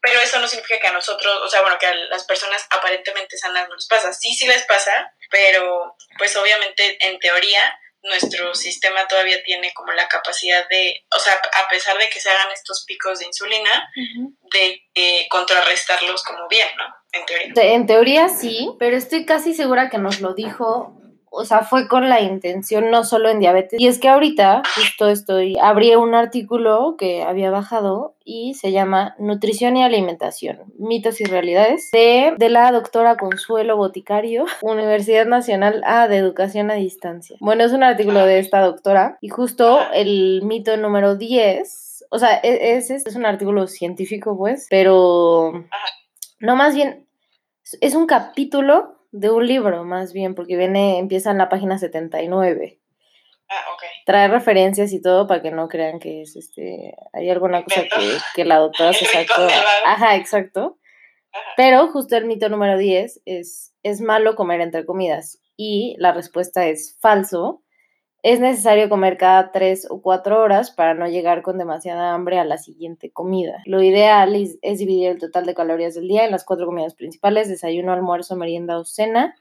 pero 0.00 0.20
eso 0.20 0.38
no 0.40 0.48
significa 0.48 0.80
que 0.80 0.86
a 0.86 0.92
nosotros, 0.92 1.42
o 1.42 1.48
sea, 1.48 1.60
bueno, 1.60 1.76
que 1.78 1.86
a 1.86 1.94
las 1.94 2.24
personas 2.24 2.66
aparentemente 2.70 3.36
sanas 3.36 3.68
no 3.68 3.74
les 3.74 3.86
pasa. 3.86 4.12
Sí, 4.14 4.34
sí 4.34 4.46
les 4.46 4.62
pasa, 4.64 5.14
pero 5.30 5.94
pues 6.16 6.34
obviamente 6.36 6.96
en 7.06 7.18
teoría 7.18 7.78
nuestro 8.04 8.54
sistema 8.54 9.08
todavía 9.08 9.42
tiene 9.42 9.72
como 9.72 9.92
la 9.92 10.08
capacidad 10.08 10.68
de, 10.68 11.04
o 11.10 11.18
sea, 11.18 11.40
a 11.54 11.68
pesar 11.68 11.96
de 11.98 12.08
que 12.10 12.20
se 12.20 12.30
hagan 12.30 12.52
estos 12.52 12.84
picos 12.86 13.18
de 13.18 13.26
insulina, 13.26 13.90
de 14.52 14.86
eh, 14.94 15.26
contrarrestarlos 15.30 16.22
como 16.22 16.46
bien, 16.48 16.68
¿no? 16.76 16.84
En 17.14 17.26
teoría. 17.26 17.74
En 17.74 17.86
teoría 17.86 18.28
sí, 18.28 18.70
pero 18.78 18.96
estoy 18.96 19.24
casi 19.24 19.54
segura 19.54 19.88
que 19.88 19.98
nos 19.98 20.20
lo 20.20 20.34
dijo 20.34 20.94
o 21.36 21.44
sea, 21.44 21.62
fue 21.62 21.88
con 21.88 22.08
la 22.08 22.20
intención 22.20 22.90
no 22.90 23.04
solo 23.04 23.28
en 23.28 23.40
diabetes. 23.40 23.80
Y 23.80 23.88
es 23.88 23.98
que 23.98 24.08
ahorita 24.08 24.62
justo 24.76 25.08
estoy, 25.08 25.56
abrí 25.60 25.94
un 25.96 26.14
artículo 26.14 26.94
que 26.96 27.22
había 27.22 27.50
bajado 27.50 28.14
y 28.24 28.54
se 28.54 28.72
llama 28.72 29.16
Nutrición 29.18 29.76
y 29.76 29.82
Alimentación, 29.82 30.72
mitos 30.78 31.20
y 31.20 31.24
realidades, 31.24 31.90
de, 31.90 32.34
de 32.38 32.48
la 32.48 32.70
doctora 32.70 33.16
Consuelo 33.16 33.76
Boticario, 33.76 34.46
Universidad 34.62 35.26
Nacional 35.26 35.82
A 35.84 36.08
de 36.08 36.18
Educación 36.18 36.70
a 36.70 36.74
Distancia. 36.74 37.36
Bueno, 37.40 37.64
es 37.64 37.72
un 37.72 37.82
artículo 37.82 38.24
de 38.24 38.38
esta 38.38 38.60
doctora 38.60 39.18
y 39.20 39.28
justo 39.28 39.80
el 39.92 40.42
mito 40.44 40.76
número 40.76 41.16
10, 41.16 42.06
o 42.10 42.18
sea, 42.18 42.36
es, 42.36 42.90
es, 42.90 43.06
es 43.06 43.16
un 43.16 43.26
artículo 43.26 43.66
científico 43.66 44.36
pues, 44.36 44.68
pero 44.70 45.64
no 46.38 46.56
más 46.56 46.74
bien, 46.74 47.03
es 47.80 47.94
un 47.94 48.06
capítulo 48.06 48.98
de 49.10 49.30
un 49.30 49.46
libro, 49.46 49.84
más 49.84 50.12
bien, 50.12 50.34
porque 50.34 50.56
viene, 50.56 50.98
empieza 50.98 51.30
en 51.30 51.38
la 51.38 51.48
página 51.48 51.78
79. 51.78 52.80
Ah, 53.48 53.64
ok. 53.74 53.82
Trae 54.06 54.28
referencias 54.28 54.92
y 54.92 55.00
todo 55.00 55.26
para 55.26 55.42
que 55.42 55.50
no 55.50 55.68
crean 55.68 55.98
que 55.98 56.22
es 56.22 56.36
este. 56.36 56.94
Hay 57.12 57.30
alguna 57.30 57.62
cosa 57.64 57.82
que, 57.82 58.16
que 58.34 58.44
la 58.44 58.58
doctora 58.58 58.92
se 58.92 59.04
sacó. 59.04 59.46
Ajá, 59.84 60.16
exacto. 60.16 60.78
Pero 61.56 61.88
justo 61.88 62.16
el 62.16 62.26
mito 62.26 62.48
número 62.48 62.78
10 62.78 63.22
es: 63.24 63.74
es 63.82 64.00
malo 64.00 64.36
comer 64.36 64.60
entre 64.60 64.84
comidas. 64.84 65.40
Y 65.56 65.94
la 65.98 66.12
respuesta 66.12 66.66
es 66.66 66.98
falso, 67.00 67.62
es 68.24 68.40
necesario 68.40 68.88
comer 68.88 69.18
cada 69.18 69.52
tres 69.52 69.86
o 69.90 70.00
cuatro 70.00 70.40
horas 70.40 70.70
para 70.70 70.94
no 70.94 71.06
llegar 71.06 71.42
con 71.42 71.58
demasiada 71.58 72.14
hambre 72.14 72.38
a 72.38 72.46
la 72.46 72.56
siguiente 72.56 73.10
comida. 73.10 73.62
Lo 73.66 73.82
ideal 73.82 74.34
es, 74.34 74.78
dividir 74.78 75.10
el 75.10 75.18
total 75.18 75.44
de 75.44 75.54
calorías 75.54 75.94
del 75.94 76.08
día 76.08 76.24
en 76.24 76.30
las 76.30 76.42
cuatro 76.42 76.64
comidas 76.64 76.94
principales, 76.94 77.50
desayuno, 77.50 77.92
almuerzo, 77.92 78.34
merienda 78.34 78.78
o 78.78 78.86
cena, 78.86 79.36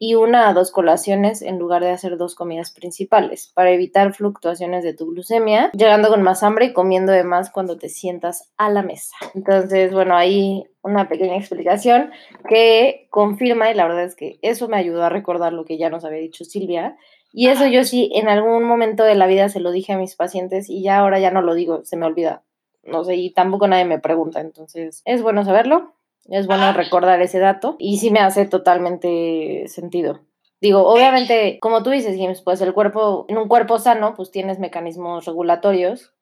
y 0.00 0.16
una 0.16 0.48
a 0.48 0.52
dos 0.52 0.72
colaciones 0.72 1.42
en 1.42 1.60
lugar 1.60 1.84
de 1.84 1.92
hacer 1.92 2.16
dos 2.16 2.34
comidas 2.34 2.72
principales, 2.72 3.52
para 3.54 3.70
evitar 3.70 4.12
fluctuaciones 4.12 4.82
de 4.82 4.94
tu 4.94 5.06
glucemia, 5.06 5.70
llegando 5.70 6.08
con 6.08 6.22
más 6.22 6.42
hambre 6.42 6.66
y 6.66 6.72
comiendo 6.72 7.12
de 7.12 7.22
más 7.22 7.50
cuando 7.50 7.78
te 7.78 7.88
sientas 7.88 8.52
a 8.56 8.68
la 8.68 8.82
mesa. 8.82 9.14
Entonces, 9.36 9.92
bueno, 9.92 10.16
ahí 10.16 10.64
una 10.82 11.08
pequeña 11.08 11.36
explicación 11.36 12.10
que 12.48 13.06
confirma, 13.10 13.70
y 13.70 13.74
la 13.74 13.86
verdad 13.86 14.02
es 14.02 14.16
que 14.16 14.40
eso 14.42 14.66
me 14.66 14.76
ayudó 14.76 15.04
a 15.04 15.08
recordar 15.08 15.52
lo 15.52 15.64
que 15.64 15.78
ya 15.78 15.88
nos 15.88 16.04
había 16.04 16.18
dicho 16.18 16.44
Silvia, 16.44 16.96
y 17.36 17.48
eso 17.48 17.66
yo 17.66 17.82
sí 17.82 18.10
en 18.14 18.28
algún 18.28 18.62
momento 18.62 19.02
de 19.02 19.16
la 19.16 19.26
vida 19.26 19.48
se 19.48 19.58
lo 19.58 19.72
dije 19.72 19.92
a 19.92 19.98
mis 19.98 20.14
pacientes 20.14 20.70
y 20.70 20.82
ya 20.82 20.98
ahora 20.98 21.18
ya 21.18 21.32
no 21.32 21.42
lo 21.42 21.54
digo, 21.54 21.84
se 21.84 21.96
me 21.96 22.06
olvida. 22.06 22.44
No 22.84 23.02
sé, 23.02 23.16
y 23.16 23.30
tampoco 23.30 23.66
nadie 23.66 23.84
me 23.84 23.98
pregunta, 23.98 24.40
entonces 24.40 25.02
es 25.04 25.20
bueno 25.20 25.44
saberlo, 25.44 25.94
es 26.26 26.46
bueno 26.46 26.72
recordar 26.72 27.20
ese 27.22 27.40
dato 27.40 27.74
y 27.80 27.98
sí 27.98 28.12
me 28.12 28.20
hace 28.20 28.46
totalmente 28.46 29.64
sentido. 29.66 30.20
Digo, 30.60 30.86
obviamente, 30.86 31.58
como 31.60 31.82
tú 31.82 31.90
dices, 31.90 32.16
James, 32.16 32.40
pues 32.40 32.60
el 32.60 32.72
cuerpo, 32.72 33.26
en 33.28 33.36
un 33.36 33.48
cuerpo 33.48 33.78
sano, 33.78 34.14
pues 34.14 34.30
tienes 34.30 34.60
mecanismos 34.60 35.24
regulatorios, 35.24 36.14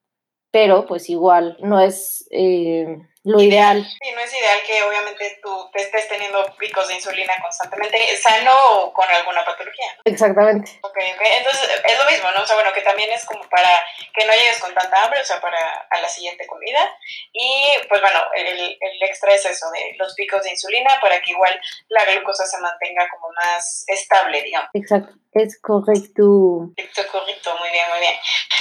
pero 0.50 0.86
pues 0.86 1.10
igual 1.10 1.58
no 1.60 1.78
es... 1.78 2.26
Eh, 2.30 2.98
lo 3.24 3.40
ideal. 3.40 3.84
Sí, 3.84 4.10
no 4.10 4.20
es 4.20 4.34
ideal 4.34 4.58
que 4.66 4.82
obviamente 4.82 5.38
tú 5.42 5.70
te 5.72 5.82
estés 5.82 6.08
teniendo 6.08 6.44
picos 6.56 6.88
de 6.88 6.94
insulina 6.94 7.32
constantemente, 7.40 8.16
sano 8.16 8.52
o 8.70 8.92
con 8.92 9.08
alguna 9.08 9.44
patología. 9.44 9.96
Exactamente. 10.04 10.78
Ok, 10.82 10.96
ok. 11.14 11.22
Entonces 11.38 11.70
es 11.84 11.98
lo 11.98 12.10
mismo, 12.10 12.30
¿no? 12.32 12.42
O 12.42 12.46
sea, 12.46 12.56
bueno, 12.56 12.72
que 12.72 12.82
también 12.82 13.10
es 13.12 13.24
como 13.24 13.48
para 13.48 13.84
que 14.12 14.24
no 14.24 14.32
llegues 14.32 14.58
con 14.58 14.74
tanta 14.74 15.04
hambre, 15.04 15.20
o 15.20 15.24
sea, 15.24 15.40
para 15.40 15.86
a 15.88 16.00
la 16.00 16.08
siguiente 16.08 16.46
comida. 16.46 16.96
Y 17.32 17.66
pues 17.88 18.00
bueno, 18.00 18.20
el, 18.34 18.76
el 18.80 19.02
extra 19.02 19.32
es 19.32 19.44
eso 19.44 19.70
de 19.70 19.94
los 19.98 20.14
picos 20.14 20.42
de 20.42 20.50
insulina 20.50 20.98
para 21.00 21.20
que 21.20 21.30
igual 21.30 21.60
la 21.88 22.04
glucosa 22.06 22.44
se 22.44 22.58
mantenga 22.58 23.08
como 23.08 23.28
más 23.34 23.84
estable, 23.86 24.42
digamos. 24.42 24.70
Exacto. 24.74 25.14
Es 25.34 25.58
correcto. 25.62 26.68
Correcto, 26.76 27.02
correcto, 27.10 27.56
muy 27.58 27.70
bien, 27.70 27.86
muy 27.90 28.00
bien. 28.00 28.14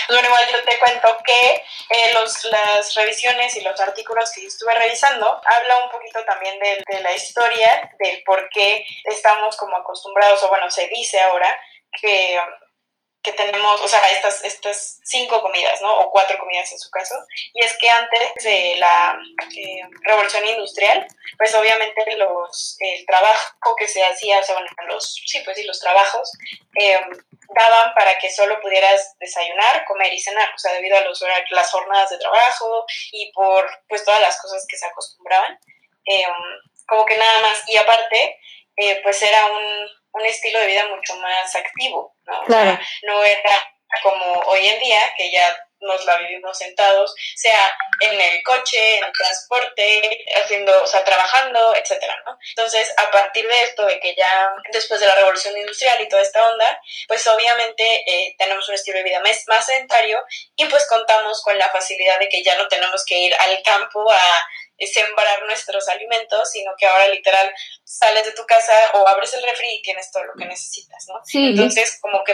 Bueno, 0.08 0.28
igual 0.28 0.44
yo 0.54 0.64
te 0.64 0.80
cuento 0.80 1.18
que 1.26 1.56
eh, 1.56 2.14
los, 2.14 2.46
las 2.46 2.96
revisiones 2.96 3.58
y 3.58 3.62
los 3.62 3.78
artículos 3.82 4.32
que 4.32 4.42
estuve 4.54 4.74
revisando 4.76 5.28
habla 5.28 5.84
un 5.84 5.90
poquito 5.90 6.24
también 6.26 6.60
de, 6.60 6.84
de 6.88 7.02
la 7.02 7.14
historia, 7.14 7.92
del 8.00 8.24
por 8.24 8.50
qué 8.50 8.86
estamos 9.06 9.58
como 9.58 9.78
acostumbrados, 9.78 10.44
o 10.44 10.50
bueno, 10.50 10.70
se 10.70 10.88
dice 10.88 11.20
ahora 11.20 11.60
que 12.00 12.40
que 13.24 13.34
tenemos, 13.34 13.82
o 13.82 13.88
sea, 13.88 14.00
estas, 14.12 14.44
estas 14.44 15.00
cinco 15.04 15.42
comidas, 15.42 15.80
¿no? 15.82 16.00
O 16.02 16.12
cuatro 16.12 16.40
comidas 16.40 16.72
en 16.72 16.80
su 16.80 16.90
caso. 16.90 17.16
Y 17.54 17.64
es 17.64 17.78
que 17.78 17.90
antes 17.90 18.44
de 18.44 18.76
la 18.78 19.20
eh, 19.56 19.82
revolución 20.02 20.46
industrial, 20.48 21.08
pues 21.38 21.54
obviamente 21.54 22.18
los, 22.18 22.78
el 22.80 23.06
trabajo 23.06 23.76
que 23.78 23.88
se 23.88 24.04
hacía, 24.04 24.40
o 24.40 24.44
sea, 24.44 24.56
bueno, 24.56 24.70
los, 24.88 25.14
sí, 25.26 25.40
pues 25.46 25.56
sí, 25.58 25.64
los 25.64 25.80
trabajos, 25.80 26.32
em, 26.76 27.12
daban 27.54 27.94
para 27.94 28.18
que 28.18 28.32
solo 28.32 28.60
pudieras 28.62 29.16
desayunar, 29.20 29.86
comer 29.86 30.12
y 30.14 30.20
cenar, 30.20 30.50
o 30.56 30.58
sea, 30.58 30.74
debido 30.74 30.98
a 30.98 31.02
los 31.02 31.22
las 31.52 31.72
jornadas 31.72 32.10
de 32.10 32.18
trabajo 32.18 32.86
y 33.12 33.32
por, 33.34 33.70
pues, 33.88 34.04
todas 34.04 34.22
las 34.22 34.42
cosas 34.42 34.66
que 34.68 34.78
se 34.78 34.88
acostumbraban. 34.88 35.60
Em, 36.06 36.34
como 36.88 37.06
que 37.06 37.18
nada 37.18 37.40
más. 37.42 37.64
Y 37.68 37.78
aparte, 37.78 38.40
eh, 38.82 39.00
pues 39.04 39.22
era 39.22 39.46
un, 39.46 39.90
un, 40.14 40.26
estilo 40.26 40.60
de 40.60 40.68
vida 40.68 40.88
mucho 40.88 41.16
más 41.18 41.56
activo, 41.56 42.16
¿no? 42.26 42.44
Claro. 42.46 42.72
O 42.72 42.76
sea, 42.76 42.88
no 43.04 43.24
era 43.24 43.52
como 44.02 44.40
hoy 44.48 44.68
en 44.68 44.80
día, 44.80 45.14
que 45.16 45.32
ya 45.32 45.56
nos 45.82 46.06
la 46.06 46.18
vivimos 46.18 46.58
sentados, 46.58 47.14
sea 47.36 47.76
en 48.02 48.20
el 48.20 48.44
coche, 48.44 48.98
en 48.98 49.04
el 49.04 49.12
transporte, 49.12 50.26
haciendo, 50.36 50.84
o 50.84 50.88
sea, 50.88 51.04
trabajando, 51.04 51.76
etcétera, 51.76 52.16
¿no? 52.26 52.38
Entonces, 52.50 52.94
a 52.98 53.12
partir 53.12 53.48
de 53.48 53.64
esto, 53.64 53.86
de 53.86 54.00
que 54.00 54.16
ya 54.16 54.52
después 54.72 55.00
de 55.00 55.08
la 55.08 55.16
revolución 55.16 55.58
industrial 55.58 56.00
y 56.02 56.08
toda 56.08 56.22
esta 56.22 56.50
onda, 56.50 56.80
pues 57.08 57.28
obviamente 57.28 57.84
eh, 58.06 58.36
tenemos 58.38 58.68
un 58.70 58.76
estilo 58.76 58.98
de 58.98 59.04
vida 59.04 59.20
más, 59.22 59.44
más 59.48 59.66
sedentario 59.66 60.24
y 60.56 60.66
pues 60.66 60.88
contamos 60.88 61.42
con 61.42 61.58
la 61.58 61.70
facilidad 61.70 62.20
de 62.20 62.30
que 62.30 62.44
ya 62.44 62.56
no 62.56 62.68
tenemos 62.68 63.04
que 63.06 63.18
ir 63.18 63.36
al 63.36 63.62
campo 63.64 64.10
a 64.12 64.48
sembrar 64.88 65.44
nuestros 65.46 65.88
alimentos, 65.90 66.52
sino 66.52 66.72
que 66.78 66.86
ahora 66.86 67.08
literal 67.08 67.52
sales 67.84 68.26
de 68.26 68.34
tu 68.34 68.46
casa 68.46 68.74
o 68.94 69.08
abres 69.08 69.34
el 69.34 69.44
refri 69.44 69.76
y 69.76 69.82
tienes 69.82 70.12
todo 70.12 70.24
lo 70.24 70.34
que 70.38 70.46
necesitas, 70.46 71.06
¿no? 71.08 71.20
Sí. 71.24 71.50
Entonces, 71.50 72.00
como 72.02 72.24
que 72.24 72.34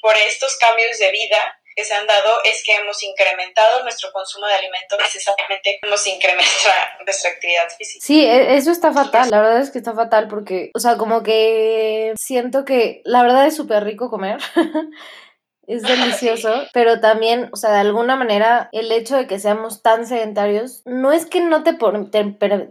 por 0.00 0.16
estos 0.16 0.56
cambios 0.56 0.98
de 0.98 1.10
vida 1.10 1.60
que 1.76 1.84
se 1.84 1.92
han 1.92 2.06
dado 2.06 2.38
es 2.44 2.62
que 2.64 2.72
hemos 2.72 3.02
incrementado 3.02 3.82
nuestro 3.82 4.10
consumo 4.10 4.46
de 4.46 4.54
alimentos, 4.54 4.98
necesariamente 4.98 5.78
hemos 5.82 6.06
incrementado 6.06 6.74
nuestra 7.04 7.30
actividad 7.30 7.68
física. 7.76 8.04
Sí, 8.04 8.24
e, 8.24 8.56
eso 8.56 8.70
está 8.70 8.92
fatal, 8.94 9.28
la 9.30 9.42
verdad 9.42 9.60
es 9.60 9.70
que 9.70 9.78
está 9.78 9.92
fatal 9.92 10.26
porque, 10.26 10.70
o 10.74 10.80
sea, 10.80 10.96
como 10.96 11.22
que 11.22 12.14
siento 12.18 12.64
que 12.64 13.02
la 13.04 13.22
verdad 13.22 13.46
es 13.46 13.54
súper 13.54 13.84
rico 13.84 14.08
comer. 14.08 14.38
es 15.66 15.82
delicioso, 15.82 16.50
pero 16.72 17.00
también, 17.00 17.48
o 17.52 17.56
sea, 17.56 17.72
de 17.72 17.80
alguna 17.80 18.16
manera, 18.16 18.68
el 18.72 18.90
hecho 18.92 19.16
de 19.16 19.26
que 19.26 19.38
seamos 19.38 19.82
tan 19.82 20.06
sedentarios, 20.06 20.82
no 20.84 21.12
es 21.12 21.26
que 21.26 21.40
no 21.40 21.62
te, 21.62 21.74
por, 21.74 22.10
te 22.10 22.24
per, 22.24 22.70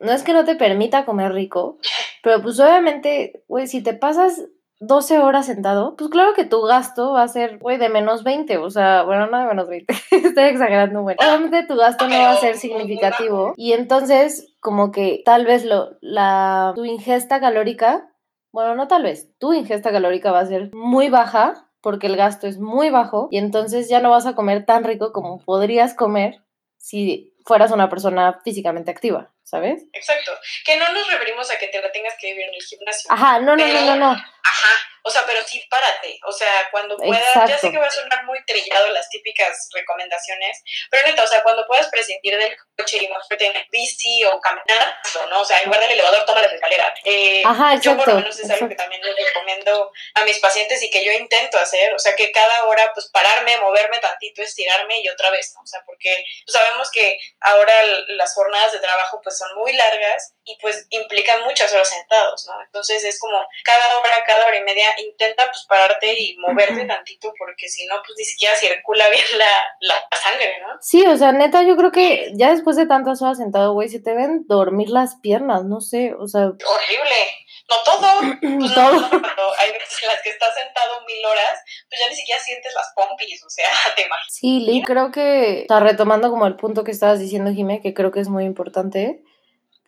no 0.00 0.12
es 0.12 0.22
que 0.22 0.32
no 0.32 0.44
te 0.44 0.56
permita 0.56 1.04
comer 1.04 1.32
rico, 1.32 1.78
pero 2.22 2.42
pues 2.42 2.58
obviamente, 2.60 3.42
güey, 3.48 3.66
si 3.66 3.82
te 3.82 3.94
pasas 3.94 4.44
12 4.80 5.18
horas 5.18 5.46
sentado, 5.46 5.96
pues 5.96 6.08
claro 6.08 6.34
que 6.34 6.44
tu 6.44 6.62
gasto 6.62 7.12
va 7.12 7.22
a 7.22 7.28
ser, 7.28 7.58
güey, 7.58 7.78
de 7.78 7.88
menos 7.88 8.22
20, 8.22 8.58
o 8.58 8.70
sea, 8.70 9.02
bueno, 9.02 9.26
no 9.26 9.38
de 9.38 9.46
menos 9.46 9.68
20, 9.68 9.92
estoy 10.10 10.44
exagerando, 10.44 11.02
bueno. 11.02 11.18
Obviamente 11.20 11.64
tu 11.64 11.76
gasto 11.76 12.06
no 12.08 12.16
va 12.16 12.32
a 12.32 12.36
ser 12.36 12.56
significativo 12.56 13.54
y 13.56 13.72
entonces 13.72 14.54
como 14.60 14.92
que 14.92 15.22
tal 15.24 15.46
vez 15.46 15.64
lo, 15.64 15.96
la, 16.00 16.72
tu 16.76 16.84
ingesta 16.84 17.40
calórica, 17.40 18.12
bueno, 18.52 18.76
no 18.76 18.86
tal 18.86 19.02
vez, 19.02 19.36
tu 19.38 19.52
ingesta 19.52 19.90
calórica 19.90 20.30
va 20.30 20.40
a 20.40 20.46
ser 20.46 20.70
muy 20.72 21.10
baja 21.10 21.67
porque 21.80 22.06
el 22.06 22.16
gasto 22.16 22.46
es 22.46 22.58
muy 22.58 22.90
bajo 22.90 23.28
y 23.30 23.38
entonces 23.38 23.88
ya 23.88 24.00
no 24.00 24.10
vas 24.10 24.26
a 24.26 24.34
comer 24.34 24.64
tan 24.64 24.84
rico 24.84 25.12
como 25.12 25.38
podrías 25.44 25.94
comer 25.94 26.42
si 26.76 27.34
fueras 27.44 27.72
una 27.72 27.88
persona 27.88 28.40
físicamente 28.44 28.90
activa, 28.90 29.32
¿sabes? 29.48 29.82
Exacto. 29.92 30.38
Que 30.64 30.76
no 30.76 30.92
nos 30.92 31.10
referimos 31.10 31.50
a 31.50 31.58
que 31.58 31.68
te 31.68 31.80
la 31.80 31.90
tengas 31.90 32.14
que 32.18 32.28
vivir 32.28 32.48
en 32.48 32.54
el 32.54 32.62
gimnasio. 32.62 33.10
Ajá, 33.10 33.38
no, 33.40 33.56
no, 33.56 33.66
no, 33.66 33.80
no, 33.82 33.96
no. 33.96 34.10
Ajá. 34.10 34.68
O 35.02 35.10
sea, 35.10 35.24
pero 35.26 35.42
sí 35.46 35.64
párate. 35.70 36.20
O 36.26 36.32
sea, 36.32 36.68
cuando 36.70 36.96
puedas, 36.98 37.22
Exacto. 37.28 37.48
ya 37.48 37.58
sé 37.58 37.70
que 37.70 37.78
va 37.78 37.86
a 37.86 37.90
sonar 37.90 38.24
muy 38.24 38.44
trillado 38.44 38.88
las 38.90 39.08
típicas 39.08 39.68
recomendaciones, 39.72 40.62
pero 40.90 41.06
neta, 41.06 41.24
o 41.24 41.26
sea, 41.26 41.42
cuando 41.42 41.66
puedas 41.66 41.88
prescindir 41.88 42.36
del 42.36 42.54
coche 42.76 42.98
y 42.98 43.08
moverte 43.08 43.46
en 43.46 43.54
bici 43.70 44.22
o 44.24 44.38
caminar, 44.40 44.98
¿no? 45.30 45.40
O 45.40 45.44
sea, 45.46 45.60
en 45.60 45.66
lugar 45.66 45.80
del 45.80 45.92
elevador, 45.92 46.26
toma 46.26 46.42
las 46.42 46.52
escaleras. 46.52 46.92
Eh, 47.04 47.42
Ajá, 47.44 47.74
exacto. 47.74 47.90
Yo 47.90 47.96
por 47.96 48.08
lo 48.08 48.14
menos 48.16 48.38
es 48.38 48.50
algo 48.50 48.68
que 48.68 48.74
también 48.74 49.00
les 49.00 49.16
recomiendo 49.16 49.92
a 50.14 50.24
mis 50.24 50.38
pacientes 50.40 50.82
y 50.82 50.90
que 50.90 51.02
yo 51.02 51.12
intento 51.12 51.58
hacer. 51.58 51.94
O 51.94 51.98
sea, 51.98 52.14
que 52.14 52.30
cada 52.30 52.64
hora, 52.64 52.90
pues 52.92 53.08
pararme, 53.10 53.56
moverme 53.58 53.98
tantito, 53.98 54.42
estirarme 54.42 55.00
y 55.00 55.08
otra 55.08 55.30
vez, 55.30 55.52
¿no? 55.54 55.62
O 55.62 55.66
sea, 55.66 55.82
porque 55.86 56.22
sabemos 56.46 56.90
que 56.90 57.18
ahora 57.40 57.72
las 58.08 58.34
jornadas 58.34 58.72
de 58.72 58.80
trabajo 58.80 59.20
pues 59.22 59.37
son 59.38 59.56
muy 59.56 59.72
largas 59.72 60.34
y 60.44 60.58
pues 60.60 60.86
implican 60.90 61.44
muchas 61.44 61.72
horas 61.72 61.88
sentados, 61.88 62.46
¿no? 62.46 62.60
Entonces 62.62 63.04
es 63.04 63.18
como 63.20 63.38
cada 63.64 63.98
hora, 63.98 64.24
cada 64.26 64.46
hora 64.46 64.56
y 64.56 64.62
media 64.62 64.88
intenta 64.98 65.44
pues 65.46 65.64
pararte 65.68 66.18
y 66.18 66.36
moverte 66.38 66.84
tantito 66.84 67.32
porque 67.38 67.68
si 67.68 67.86
no 67.86 67.96
pues 68.04 68.14
ni 68.18 68.24
siquiera 68.24 68.56
circula 68.56 69.08
bien 69.10 69.24
la, 69.36 69.46
la, 69.80 70.18
sangre, 70.18 70.58
¿no? 70.60 70.78
Sí, 70.80 71.06
o 71.06 71.16
sea, 71.16 71.32
neta 71.32 71.62
yo 71.62 71.76
creo 71.76 71.92
que 71.92 72.32
ya 72.34 72.50
después 72.50 72.76
de 72.76 72.86
tantas 72.86 73.22
horas 73.22 73.38
sentado, 73.38 73.72
güey, 73.72 73.88
se 73.88 74.00
te 74.00 74.14
ven 74.14 74.44
dormir 74.46 74.88
las 74.88 75.16
piernas, 75.16 75.64
no 75.64 75.80
sé, 75.80 76.14
o 76.18 76.26
sea... 76.26 76.46
Horrible. 76.46 77.38
No 77.68 77.76
todo, 77.84 78.08
pues 78.58 78.74
todo. 78.74 78.92
No, 78.92 79.10
cuando 79.10 79.52
hay 79.58 79.72
veces 79.72 80.02
en 80.02 80.08
las 80.08 80.22
que 80.22 80.30
estás 80.30 80.54
sentado 80.54 81.02
mil 81.06 81.24
horas, 81.24 81.60
pues 81.88 82.00
ya 82.00 82.08
ni 82.08 82.14
siquiera 82.14 82.40
sientes 82.40 82.72
las 82.74 82.92
pompis, 82.94 83.44
o 83.44 83.50
sea, 83.50 83.68
te 83.96 84.02
imaginas. 84.02 84.32
Sí, 84.32 84.60
Lee, 84.60 84.82
creo 84.82 85.10
que, 85.10 85.66
o 85.68 85.72
sea, 85.72 85.80
retomando 85.80 86.30
como 86.30 86.46
el 86.46 86.56
punto 86.56 86.82
que 86.82 86.92
estabas 86.92 87.20
diciendo, 87.20 87.52
Jimé, 87.52 87.80
que 87.82 87.92
creo 87.92 88.10
que 88.10 88.20
es 88.20 88.28
muy 88.28 88.44
importante, 88.44 89.22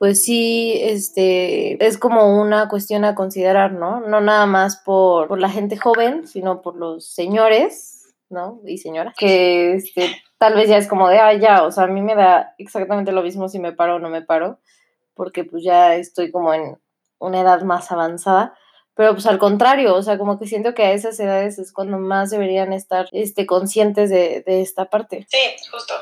pues 0.01 0.25
sí, 0.25 0.81
este, 0.81 1.87
es 1.87 1.99
como 1.99 2.41
una 2.41 2.71
cuestión 2.71 3.05
a 3.05 3.15
considerar, 3.15 3.73
¿no? 3.73 4.01
No 4.01 4.23
nada 4.23 4.47
más 4.47 4.79
por, 4.79 5.29
por 5.29 5.39
la 5.39 5.51
gente 5.51 5.77
joven, 5.77 6.27
sino 6.27 6.63
por 6.63 6.75
los 6.75 7.05
señores, 7.05 8.15
¿no? 8.31 8.63
Y 8.65 8.79
señoras, 8.79 9.13
que 9.19 9.75
este, 9.75 10.17
tal 10.39 10.55
vez 10.55 10.71
ya 10.71 10.79
es 10.79 10.89
como 10.89 11.11
de, 11.11 11.19
ah, 11.19 11.35
ya, 11.35 11.65
o 11.65 11.71
sea, 11.71 11.85
a 11.85 11.89
mí 11.89 12.01
me 12.01 12.15
da 12.15 12.55
exactamente 12.57 13.13
lo 13.13 13.23
mismo 13.23 13.51
si 13.51 13.59
me 13.59 13.75
paro 13.75 13.97
o 13.97 13.99
no 13.99 14.09
me 14.09 14.23
paro, 14.23 14.59
porque 15.13 15.45
pues 15.45 15.63
ya 15.63 15.95
estoy 15.97 16.31
como 16.31 16.55
en 16.55 16.79
una 17.19 17.43
edad 17.43 17.61
más 17.61 17.93
avanzada, 17.93 18.55
pero 18.95 19.13
pues 19.13 19.27
al 19.27 19.39
contrario, 19.39 19.95
o 19.95 20.03
sea, 20.03 20.17
como 20.17 20.39
que 20.39 20.47
siento 20.47 20.73
que 20.73 20.85
a 20.85 20.93
esas 20.93 21.21
edades 21.21 21.59
es 21.59 21.75
cuando 21.75 21.99
más 21.99 22.31
deberían 22.31 22.73
estar 22.73 23.07
este, 23.13 23.45
conscientes 23.45 24.09
de, 24.09 24.43
de 24.47 24.63
esta 24.63 24.87
parte. 24.87 25.27
Sí, 25.29 25.69
justo. 25.71 25.93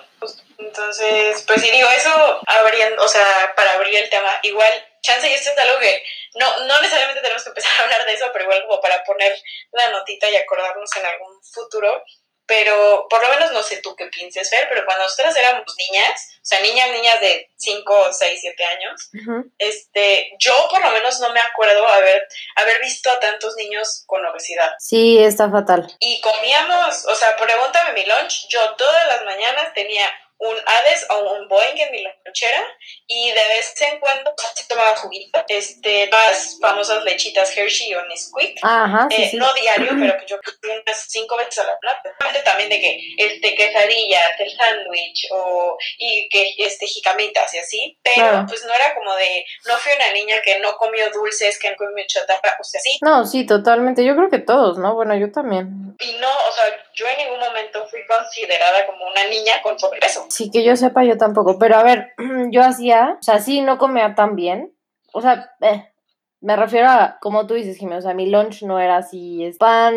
Entonces, 0.58 1.44
pues 1.46 1.60
sí, 1.60 1.70
digo, 1.70 1.88
eso 1.88 2.40
abriendo, 2.46 3.02
o 3.02 3.08
sea, 3.08 3.52
para 3.54 3.72
abrir 3.72 3.96
el 3.96 4.10
tema, 4.10 4.38
igual, 4.42 4.72
chance 5.02 5.28
y 5.28 5.32
esto 5.32 5.50
es 5.50 5.58
algo 5.58 5.78
que 5.78 6.02
no, 6.34 6.66
no 6.66 6.80
necesariamente 6.80 7.22
tenemos 7.22 7.42
que 7.42 7.50
empezar 7.50 7.72
a 7.78 7.84
hablar 7.84 8.04
de 8.04 8.12
eso, 8.14 8.26
pero 8.32 8.44
igual 8.44 8.64
como 8.66 8.80
para 8.80 9.02
poner 9.04 9.36
la 9.72 9.90
notita 9.90 10.30
y 10.30 10.36
acordarnos 10.36 10.90
en 10.96 11.06
algún 11.06 11.42
futuro, 11.42 12.02
pero 12.48 13.06
por 13.10 13.22
lo 13.22 13.28
menos 13.28 13.52
no 13.52 13.62
sé 13.62 13.76
tú 13.82 13.94
qué 13.94 14.06
pienses, 14.06 14.48
Fer, 14.48 14.66
pero 14.70 14.86
cuando 14.86 15.04
nosotras 15.04 15.36
éramos 15.36 15.66
niñas, 15.76 16.30
o 16.36 16.46
sea, 16.48 16.60
niñas, 16.60 16.90
niñas 16.90 17.20
de 17.20 17.50
5, 17.56 18.12
6, 18.12 18.38
7 18.40 18.64
años, 18.64 19.10
uh 19.12 19.18
-huh. 19.18 19.52
este, 19.58 20.30
yo 20.38 20.54
por 20.70 20.80
lo 20.80 20.90
menos 20.90 21.20
no 21.20 21.30
me 21.34 21.40
acuerdo 21.40 21.86
haber, 21.86 22.26
haber 22.56 22.80
visto 22.80 23.10
a 23.10 23.20
tantos 23.20 23.54
niños 23.56 24.02
con 24.06 24.24
obesidad. 24.24 24.72
Sí, 24.78 25.18
está 25.22 25.50
fatal. 25.50 25.94
Y 26.00 26.22
comíamos, 26.22 27.04
o 27.04 27.14
sea, 27.14 27.36
pregúntame 27.36 27.92
mi 27.92 28.06
lunch, 28.06 28.48
yo 28.48 28.74
todas 28.76 29.06
las 29.08 29.24
mañanas 29.24 29.74
tenía 29.74 30.10
un 30.40 30.56
Hades 30.66 31.06
o 31.10 31.32
un 31.34 31.48
Boeing 31.48 31.76
en 31.78 31.90
mi 31.92 32.04
lonchera 32.24 32.62
y 33.06 33.28
de 33.30 33.34
vez 33.48 33.74
en 33.82 33.98
cuando 33.98 34.32
se 34.54 34.66
tomaba 34.68 34.94
juguito, 34.96 35.44
este, 35.48 36.06
las 36.08 36.58
famosas 36.60 37.02
lechitas 37.04 37.56
Hershey 37.56 37.94
o 37.94 38.04
Nesquik, 38.06 38.58
Ajá, 38.62 39.08
sí, 39.10 39.22
eh, 39.22 39.28
sí. 39.30 39.36
no 39.36 39.52
diario, 39.54 39.90
pero 39.98 40.16
que 40.18 40.26
yo 40.26 40.36
unas 40.86 41.06
cinco 41.08 41.36
veces 41.36 41.58
a 41.58 41.64
la 41.64 41.78
semana, 42.02 42.44
también 42.44 42.68
de 42.68 42.80
que, 42.80 43.00
este, 43.18 43.54
quesadillas, 43.56 44.38
el 44.38 44.50
sándwich 44.56 45.26
o, 45.32 45.76
y 45.98 46.28
que, 46.28 46.54
este, 46.58 46.86
jicamitas 46.86 47.52
y 47.54 47.58
así, 47.58 47.98
pero 48.02 48.14
Claro. 48.28 48.44
pues 48.48 48.64
no 48.64 48.72
era 48.74 48.94
como 48.94 49.14
de, 49.16 49.44
no 49.66 49.74
fui 49.78 49.92
una 49.92 50.12
niña 50.12 50.36
que 50.44 50.58
no 50.60 50.76
comió 50.76 51.10
dulces, 51.10 51.58
que 51.58 51.70
no 51.70 51.76
comió 51.76 52.04
chatarra, 52.06 52.56
o 52.60 52.64
sea, 52.64 52.80
sí, 52.80 52.98
No, 53.02 53.26
sí, 53.26 53.44
totalmente. 53.46 54.04
Yo 54.04 54.14
creo 54.16 54.30
que 54.30 54.38
todos, 54.38 54.78
¿no? 54.78 54.94
Bueno, 54.94 55.16
yo 55.16 55.32
también. 55.32 55.96
y 56.00 56.12
no, 56.18 56.30
o 56.30 56.52
sea, 56.52 56.64
yo 56.94 57.06
en 57.08 57.18
ningún 57.18 57.40
momento 57.40 57.86
fui 57.88 58.06
considerada 58.06 58.86
como 58.86 59.06
una 59.06 59.24
niña 59.26 59.60
con 59.62 59.78
sobrepeso. 59.78 60.27
Sí, 60.28 60.50
que 60.50 60.64
yo 60.64 60.76
sepa, 60.76 61.04
yo 61.04 61.16
tampoco. 61.16 61.58
Pero 61.58 61.76
a 61.76 61.82
ver, 61.82 62.12
yo 62.50 62.62
hacía, 62.62 63.16
o 63.18 63.22
sea, 63.22 63.40
sí, 63.40 63.60
no 63.60 63.78
comía 63.78 64.14
tan 64.14 64.36
bien. 64.36 64.74
O 65.12 65.22
sea, 65.22 65.50
eh, 65.60 65.92
me 66.40 66.54
refiero 66.54 66.88
a, 66.88 67.18
como 67.20 67.48
tú 67.48 67.54
dices, 67.54 67.78
Jimmy, 67.78 67.96
o 67.96 68.00
sea, 68.00 68.14
mi 68.14 68.30
lunch 68.30 68.62
no 68.62 68.78
era 68.78 68.98
así, 68.98 69.44
es 69.44 69.58
pan, 69.58 69.96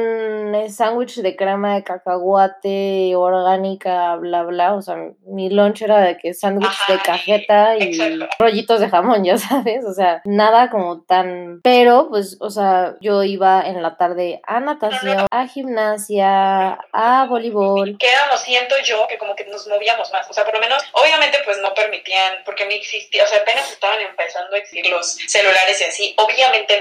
sándwich 0.69 1.17
de 1.17 1.35
crema 1.35 1.75
de 1.75 1.83
cacahuate, 1.83 3.15
orgánica, 3.15 4.15
bla, 4.15 4.43
bla. 4.43 4.73
O 4.73 4.81
sea, 4.81 4.95
mi 5.25 5.51
lunch 5.51 5.83
era 5.83 5.99
de 5.99 6.17
que 6.17 6.33
sándwich 6.33 6.87
de 6.87 6.97
cajeta 6.99 7.77
y 7.77 7.83
exacto. 7.83 8.27
rollitos 8.39 8.79
de 8.79 8.89
jamón, 8.89 9.23
ya 9.23 9.37
sabes. 9.37 9.85
O 9.85 9.93
sea, 9.93 10.21
nada 10.25 10.71
como 10.71 11.03
tan... 11.03 11.61
Pero, 11.63 12.07
pues, 12.09 12.37
o 12.39 12.49
sea, 12.49 12.95
yo 13.01 13.23
iba 13.23 13.61
en 13.61 13.83
la 13.83 13.97
tarde 13.97 14.41
a 14.47 14.59
natación, 14.59 15.27
a 15.29 15.47
gimnasia, 15.47 16.79
a 16.91 17.25
voleibol. 17.29 17.97
que 17.99 18.11
éramos, 18.11 18.41
siento 18.41 18.75
yo, 18.83 19.05
que 19.07 19.19
como 19.19 19.35
que 19.35 19.45
nos 19.45 19.67
movíamos 19.67 20.11
más. 20.11 20.27
O 20.27 20.33
sea, 20.33 20.43
por 20.43 20.55
lo 20.55 20.59
menos, 20.59 20.81
obviamente, 20.93 21.37
pues 21.45 21.59
no 21.61 21.71
permitían, 21.75 22.37
porque 22.45 22.65
no 22.65 22.71
existía, 22.71 23.25
o 23.25 23.27
sea, 23.27 23.41
apenas 23.41 23.71
estaban 23.71 23.99
empezando 24.01 24.55
a 24.55 24.57
existir 24.57 24.91
los 24.91 25.17
celulares 25.27 25.79
y 25.81 25.83
así. 25.83 26.15
Obviamente 26.17 26.30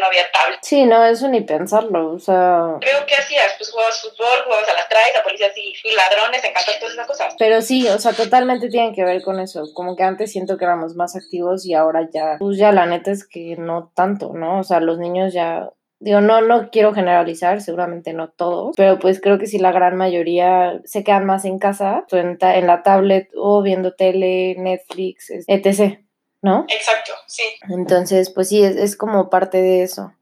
no 0.00 0.06
había 0.06 0.22
tablet. 0.32 0.58
Sí, 0.62 0.84
no, 0.84 1.04
eso 1.04 1.28
ni 1.28 1.40
pensarlo, 1.42 2.12
o 2.12 2.18
sea... 2.18 2.76
Creo 2.80 3.04
que 3.06 3.14
hacías, 3.14 3.54
pues 3.58 3.70
jugabas 3.70 4.00
fútbol, 4.00 4.44
jugabas 4.44 4.68
a 4.68 4.74
las 4.74 4.88
traes, 4.88 5.16
a 5.18 5.22
policías 5.22 5.52
y, 5.56 5.72
y 5.84 5.94
ladrones, 5.94 6.42
encantas 6.44 6.78
todas 6.78 6.94
esas 6.94 7.06
cosas. 7.06 7.34
Pero 7.38 7.60
sí, 7.62 7.88
o 7.88 7.98
sea, 7.98 8.12
totalmente 8.12 8.68
tiene 8.68 8.94
que 8.94 9.04
ver 9.04 9.22
con 9.22 9.40
eso. 9.40 9.64
Como 9.74 9.96
que 9.96 10.02
antes 10.02 10.32
siento 10.32 10.56
que 10.58 10.64
éramos 10.64 10.94
más 10.94 11.16
activos 11.16 11.66
y 11.66 11.74
ahora 11.74 12.08
ya, 12.12 12.36
pues 12.38 12.58
ya 12.58 12.72
la 12.72 12.86
neta 12.86 13.10
es 13.10 13.26
que 13.26 13.56
no 13.58 13.92
tanto, 13.94 14.32
¿no? 14.34 14.60
O 14.60 14.64
sea, 14.64 14.80
los 14.80 14.98
niños 14.98 15.32
ya, 15.32 15.70
digo, 15.98 16.20
no, 16.20 16.40
no 16.40 16.70
quiero 16.70 16.92
generalizar, 16.94 17.60
seguramente 17.60 18.12
no 18.12 18.28
todos, 18.30 18.74
pero 18.76 18.98
pues 18.98 19.20
creo 19.20 19.38
que 19.38 19.46
sí 19.46 19.58
la 19.58 19.72
gran 19.72 19.96
mayoría 19.96 20.80
se 20.84 21.04
quedan 21.04 21.26
más 21.26 21.44
en 21.44 21.58
casa, 21.58 22.04
en, 22.12 22.38
ta- 22.38 22.56
en 22.56 22.66
la 22.66 22.82
tablet 22.82 23.28
o 23.36 23.62
viendo 23.62 23.92
tele, 23.94 24.54
Netflix, 24.58 25.30
etc. 25.46 26.00
¿no? 26.42 26.64
Exacto, 26.68 27.12
sí. 27.26 27.42
Entonces, 27.68 28.30
pues 28.30 28.48
sí, 28.48 28.62
es, 28.62 28.76
es 28.76 28.96
como 28.96 29.30
parte 29.30 29.60
de 29.60 29.82
eso. 29.82 30.12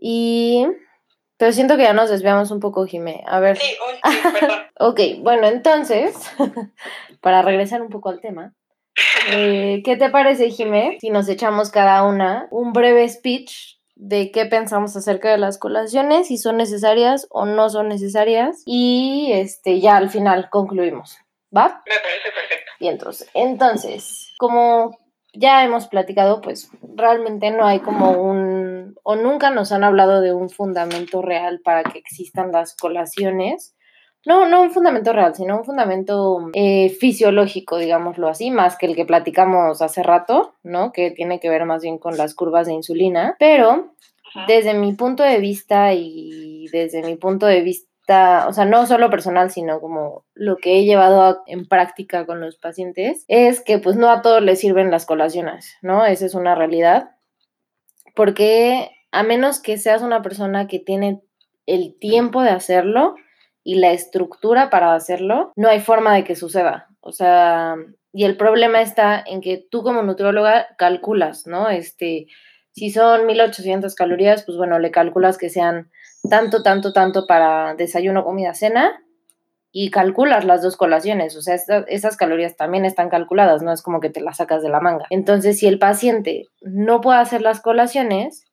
Y... 0.00 0.66
Pero 1.36 1.52
siento 1.52 1.78
que 1.78 1.84
ya 1.84 1.94
nos 1.94 2.10
desviamos 2.10 2.50
un 2.50 2.60
poco, 2.60 2.84
Jimé. 2.84 3.24
A 3.26 3.40
ver. 3.40 3.56
Sí, 3.56 3.74
uy, 3.88 4.12
sí, 4.12 4.18
perdón. 4.38 4.58
Ok, 4.78 5.00
bueno, 5.20 5.46
entonces, 5.46 6.14
para 7.20 7.42
regresar 7.42 7.82
un 7.82 7.90
poco 7.90 8.08
al 8.08 8.20
tema, 8.20 8.54
eh, 9.30 9.82
¿qué 9.84 9.96
te 9.96 10.10
parece, 10.10 10.50
Jimé, 10.50 10.98
si 11.00 11.10
nos 11.10 11.28
echamos 11.28 11.70
cada 11.70 12.02
una 12.04 12.48
un 12.50 12.72
breve 12.72 13.08
speech 13.08 13.78
de 13.94 14.30
qué 14.30 14.46
pensamos 14.46 14.96
acerca 14.96 15.30
de 15.30 15.38
las 15.38 15.58
colaciones, 15.58 16.28
si 16.28 16.38
son 16.38 16.56
necesarias 16.56 17.26
o 17.30 17.44
no 17.44 17.68
son 17.68 17.88
necesarias, 17.88 18.62
y 18.64 19.30
este 19.32 19.80
ya 19.80 19.98
al 19.98 20.08
final 20.08 20.48
concluimos, 20.50 21.18
¿va? 21.54 21.82
Me 21.86 21.98
parece 22.02 22.30
perfecto. 22.34 22.72
Y 22.78 22.88
entonces, 22.88 23.30
entonces, 23.34 24.32
como 24.38 24.98
ya 25.34 25.64
hemos 25.64 25.88
platicado, 25.88 26.40
pues 26.40 26.70
realmente 26.96 27.50
no 27.50 27.66
hay 27.66 27.80
como 27.80 28.10
un, 28.10 28.96
o 29.02 29.16
nunca 29.16 29.50
nos 29.50 29.72
han 29.72 29.84
hablado 29.84 30.20
de 30.20 30.32
un 30.32 30.50
fundamento 30.50 31.22
real 31.22 31.60
para 31.62 31.84
que 31.84 31.98
existan 31.98 32.52
las 32.52 32.76
colaciones. 32.76 33.74
No, 34.26 34.46
no 34.46 34.60
un 34.60 34.70
fundamento 34.70 35.14
real, 35.14 35.34
sino 35.34 35.56
un 35.56 35.64
fundamento 35.64 36.50
eh, 36.52 36.90
fisiológico, 36.90 37.78
digámoslo 37.78 38.28
así, 38.28 38.50
más 38.50 38.76
que 38.76 38.84
el 38.84 38.94
que 38.94 39.06
platicamos 39.06 39.80
hace 39.80 40.02
rato, 40.02 40.54
¿no? 40.62 40.92
Que 40.92 41.10
tiene 41.10 41.40
que 41.40 41.48
ver 41.48 41.64
más 41.64 41.82
bien 41.82 41.96
con 41.96 42.18
las 42.18 42.34
curvas 42.34 42.66
de 42.66 42.74
insulina. 42.74 43.36
Pero 43.38 43.94
desde 44.46 44.74
mi 44.74 44.92
punto 44.92 45.22
de 45.22 45.38
vista 45.38 45.94
y 45.94 46.66
desde 46.70 47.02
mi 47.02 47.16
punto 47.16 47.46
de 47.46 47.62
vista, 47.62 47.89
o 48.10 48.52
sea, 48.52 48.64
no 48.64 48.86
solo 48.86 49.10
personal, 49.10 49.50
sino 49.50 49.80
como 49.80 50.24
lo 50.34 50.56
que 50.56 50.78
he 50.78 50.84
llevado 50.84 51.42
en 51.46 51.66
práctica 51.66 52.26
con 52.26 52.40
los 52.40 52.56
pacientes, 52.56 53.24
es 53.28 53.60
que 53.60 53.78
pues 53.78 53.96
no 53.96 54.10
a 54.10 54.22
todos 54.22 54.42
les 54.42 54.60
sirven 54.60 54.90
las 54.90 55.06
colaciones, 55.06 55.76
¿no? 55.82 56.04
Esa 56.04 56.26
es 56.26 56.34
una 56.34 56.54
realidad. 56.54 57.10
Porque 58.14 58.90
a 59.12 59.22
menos 59.22 59.60
que 59.60 59.78
seas 59.78 60.02
una 60.02 60.22
persona 60.22 60.66
que 60.66 60.78
tiene 60.78 61.22
el 61.66 61.96
tiempo 61.98 62.42
de 62.42 62.50
hacerlo 62.50 63.14
y 63.62 63.76
la 63.76 63.92
estructura 63.92 64.70
para 64.70 64.94
hacerlo, 64.94 65.52
no 65.56 65.68
hay 65.68 65.80
forma 65.80 66.14
de 66.14 66.24
que 66.24 66.36
suceda. 66.36 66.88
O 67.00 67.12
sea, 67.12 67.76
y 68.12 68.24
el 68.24 68.36
problema 68.36 68.82
está 68.82 69.22
en 69.24 69.40
que 69.40 69.64
tú 69.70 69.82
como 69.82 70.02
nutrióloga 70.02 70.68
calculas, 70.76 71.46
¿no? 71.46 71.68
Este, 71.68 72.26
si 72.72 72.90
son 72.90 73.26
1800 73.26 73.94
calorías, 73.94 74.44
pues 74.44 74.56
bueno, 74.56 74.78
le 74.78 74.90
calculas 74.90 75.38
que 75.38 75.50
sean 75.50 75.90
tanto, 76.28 76.62
tanto, 76.62 76.92
tanto 76.92 77.26
para 77.26 77.74
desayuno, 77.74 78.24
comida, 78.24 78.54
cena 78.54 79.02
y 79.72 79.90
calculas 79.90 80.44
las 80.44 80.62
dos 80.62 80.76
colaciones, 80.76 81.36
o 81.36 81.42
sea, 81.42 81.54
esas 81.86 82.16
calorías 82.16 82.56
también 82.56 82.84
están 82.84 83.08
calculadas, 83.08 83.62
no 83.62 83.72
es 83.72 83.82
como 83.82 84.00
que 84.00 84.10
te 84.10 84.20
las 84.20 84.38
sacas 84.38 84.62
de 84.62 84.68
la 84.68 84.80
manga. 84.80 85.06
Entonces, 85.10 85.58
si 85.58 85.68
el 85.68 85.78
paciente 85.78 86.48
no 86.60 87.00
puede 87.00 87.20
hacer 87.20 87.40
las 87.40 87.60
colaciones, 87.60 88.44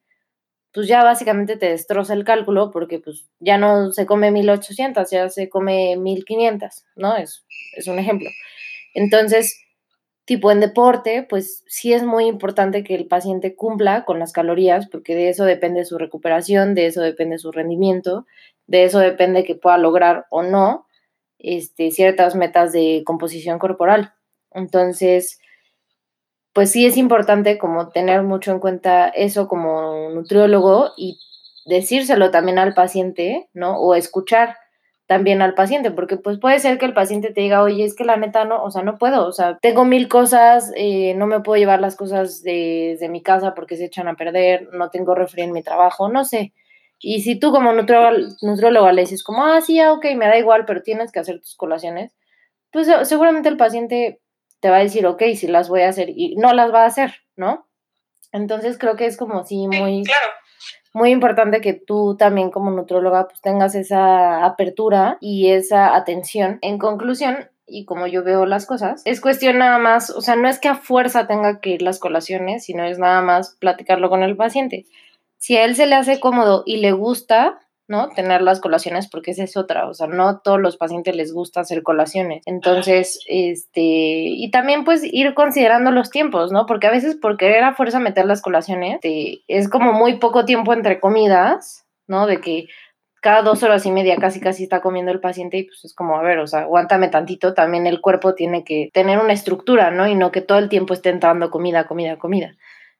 pues 0.73 0.87
ya 0.87 1.03
básicamente 1.03 1.57
te 1.57 1.69
destroza 1.69 2.13
el 2.13 2.23
cálculo 2.23 2.69
porque 2.71 2.99
pues 2.99 3.25
ya 3.39 3.57
no 3.57 3.91
se 3.91 4.05
come 4.05 4.29
1800, 4.29 5.09
ya 5.09 5.27
se 5.29 5.49
come 5.49 5.97
1500, 5.97 6.85
¿no? 6.95 7.15
Es, 7.15 7.45
es 7.75 7.87
un 7.87 7.97
ejemplo. 7.97 8.29
Entonces, 8.93 9.59
tipo 10.27 10.51
en 10.51 10.59
deporte, 10.59 11.25
pues 11.27 11.63
sí 11.67 11.93
es 11.93 12.03
muy 12.03 12.25
importante 12.25 12.83
que 12.83 12.95
el 12.95 13.07
paciente 13.07 13.55
cumpla 13.55 14.03
con 14.03 14.19
las 14.19 14.33
calorías 14.33 14.89
porque 14.89 15.15
de 15.15 15.29
eso 15.29 15.45
depende 15.45 15.85
su 15.85 15.97
recuperación, 15.97 16.75
de 16.75 16.87
eso 16.87 17.01
depende 17.01 17.37
su 17.37 17.53
rendimiento, 17.53 18.25
de 18.67 18.83
eso 18.83 18.99
depende 18.99 19.45
que 19.45 19.55
pueda 19.55 19.77
lograr 19.77 20.25
o 20.29 20.43
no 20.43 20.85
este, 21.39 21.91
ciertas 21.91 22.35
metas 22.35 22.73
de 22.73 23.03
composición 23.05 23.57
corporal. 23.57 24.15
Entonces, 24.51 25.39
pues 26.51 26.71
sí 26.71 26.85
es 26.85 26.97
importante 26.97 27.57
como 27.57 27.87
tener 27.91 28.23
mucho 28.23 28.51
en 28.51 28.59
cuenta 28.59 29.07
eso 29.07 29.47
como 29.47 30.09
nutriólogo 30.09 30.91
y 30.97 31.19
decírselo 31.65 32.31
también 32.31 32.59
al 32.59 32.73
paciente, 32.73 33.47
¿no? 33.53 33.79
O 33.79 33.95
escuchar 33.95 34.57
también 35.07 35.41
al 35.41 35.53
paciente, 35.55 35.89
porque 35.91 36.17
pues 36.17 36.37
puede 36.37 36.59
ser 36.59 36.77
que 36.77 36.85
el 36.85 36.93
paciente 36.93 37.31
te 37.33 37.41
diga, 37.41 37.63
oye, 37.63 37.83
es 37.85 37.95
que 37.95 38.03
la 38.03 38.17
neta 38.17 38.45
no, 38.45 38.61
o 38.63 38.69
sea, 38.71 38.83
no 38.83 38.97
puedo, 38.97 39.25
o 39.25 39.31
sea, 39.31 39.57
tengo 39.61 39.85
mil 39.85 40.07
cosas, 40.09 40.71
eh, 40.75 41.13
no 41.15 41.27
me 41.27 41.39
puedo 41.39 41.57
llevar 41.57 41.79
las 41.79 41.95
cosas 41.95 42.43
de, 42.43 42.97
de 42.99 43.09
mi 43.09 43.23
casa 43.23 43.55
porque 43.55 43.77
se 43.77 43.85
echan 43.85 44.07
a 44.09 44.15
perder, 44.15 44.69
no 44.73 44.89
tengo 44.89 45.15
refri 45.15 45.43
en 45.43 45.53
mi 45.53 45.63
trabajo, 45.63 46.09
no 46.09 46.25
sé. 46.25 46.53
Y 46.99 47.21
si 47.21 47.39
tú 47.39 47.51
como 47.51 47.71
nutriólogo 47.73 48.91
le 48.91 49.01
dices 49.01 49.23
como, 49.23 49.45
ah, 49.45 49.61
sí, 49.61 49.79
ah, 49.79 49.93
ok, 49.93 50.05
me 50.15 50.27
da 50.27 50.37
igual, 50.37 50.65
pero 50.65 50.81
tienes 50.81 51.11
que 51.11 51.19
hacer 51.19 51.39
tus 51.39 51.55
colaciones, 51.55 52.13
pues 52.71 52.87
se- 52.87 53.05
seguramente 53.05 53.49
el 53.49 53.57
paciente 53.57 54.19
te 54.59 54.69
va 54.69 54.77
a 54.77 54.83
decir, 54.83 55.05
ok, 55.05 55.23
sí 55.35 55.47
las 55.47 55.69
voy 55.69 55.81
a 55.83 55.89
hacer 55.89 56.09
y 56.09 56.35
no 56.35 56.53
las 56.53 56.73
va 56.73 56.83
a 56.83 56.87
hacer, 56.87 57.13
¿no? 57.35 57.67
Entonces 58.33 58.77
creo 58.77 58.95
que 58.95 59.05
es 59.05 59.15
como 59.17 59.43
sí 59.45 59.67
Sí, 59.71 59.79
muy, 59.79 60.03
claro. 60.03 60.27
Muy 60.97 61.11
importante 61.11 61.61
que 61.61 61.73
tú 61.73 62.15
también 62.17 62.49
como 62.49 62.71
nutróloga 62.71 63.27
pues 63.27 63.39
tengas 63.39 63.75
esa 63.75 64.43
apertura 64.43 65.17
y 65.21 65.51
esa 65.51 65.95
atención. 65.95 66.57
En 66.61 66.79
conclusión, 66.79 67.49
y 67.67 67.85
como 67.85 68.07
yo 68.07 68.23
veo 68.23 68.47
las 68.47 68.65
cosas, 68.65 69.03
es 69.05 69.21
cuestión 69.21 69.59
nada 69.59 69.77
más, 69.77 70.09
o 70.09 70.21
sea, 70.21 70.35
no 70.35 70.49
es 70.49 70.57
que 70.57 70.69
a 70.69 70.75
fuerza 70.75 71.27
tenga 71.27 71.59
que 71.59 71.69
ir 71.71 71.83
las 71.83 71.99
colaciones, 71.99 72.65
sino 72.65 72.83
es 72.83 72.97
nada 72.97 73.21
más 73.21 73.55
platicarlo 73.59 74.09
con 74.09 74.23
el 74.23 74.35
paciente. 74.35 74.85
Si 75.37 75.55
a 75.55 75.65
él 75.65 75.75
se 75.75 75.85
le 75.85 75.93
hace 75.93 76.19
cómodo 76.19 76.63
y 76.65 76.77
le 76.77 76.93
gusta, 76.93 77.59
¿no? 77.87 78.09
Tener 78.09 78.41
las 78.41 78.59
colaciones, 78.59 79.09
porque 79.09 79.31
esa 79.31 79.43
es 79.43 79.55
otra, 79.55 79.87
o 79.87 79.93
sea, 79.93 80.07
no 80.07 80.27
a 80.27 80.41
todos 80.41 80.59
los 80.59 80.77
pacientes 80.77 81.15
les 81.15 81.33
gusta 81.33 81.61
hacer 81.61 81.83
colaciones. 81.83 82.43
Entonces, 82.45 83.19
este, 83.27 83.81
y 83.81 84.51
también 84.51 84.83
pues 84.83 85.01
ir 85.03 85.33
considerando 85.33 85.91
los 85.91 86.09
tiempos, 86.09 86.51
¿no? 86.51 86.65
Porque 86.65 86.87
a 86.87 86.91
veces 86.91 87.15
por 87.15 87.37
querer 87.37 87.63
a 87.63 87.75
fuerza 87.75 87.99
meter 87.99 88.25
las 88.25 88.41
colaciones, 88.41 88.95
este, 88.95 89.43
es 89.47 89.69
como 89.69 89.93
muy 89.93 90.17
poco 90.17 90.43
tiempo 90.45 90.73
entre 90.73 90.99
comidas, 90.99 91.85
¿no? 92.07 92.27
De 92.27 92.41
que 92.41 92.67
cada 93.21 93.41
dos 93.41 93.63
horas 93.63 93.85
y 93.85 93.91
media 93.91 94.17
casi 94.17 94.39
casi 94.39 94.63
está 94.63 94.81
comiendo 94.81 95.11
el 95.11 95.19
paciente 95.19 95.57
y 95.57 95.63
pues 95.63 95.83
es 95.85 95.93
como, 95.93 96.17
a 96.17 96.21
ver, 96.21 96.39
o 96.39 96.47
sea, 96.47 96.61
aguántame 96.61 97.07
tantito, 97.07 97.53
también 97.53 97.87
el 97.87 98.01
cuerpo 98.01 98.35
tiene 98.35 98.63
que 98.63 98.89
tener 98.93 99.19
una 99.19 99.33
estructura, 99.33 99.91
¿no? 99.91 100.07
Y 100.07 100.15
no 100.15 100.31
que 100.31 100.41
todo 100.41 100.59
el 100.59 100.69
tiempo 100.69 100.93
esté 100.93 101.09
entrando 101.09 101.49
comida, 101.49 101.87
comida, 101.87 102.17
comida, 102.17 102.55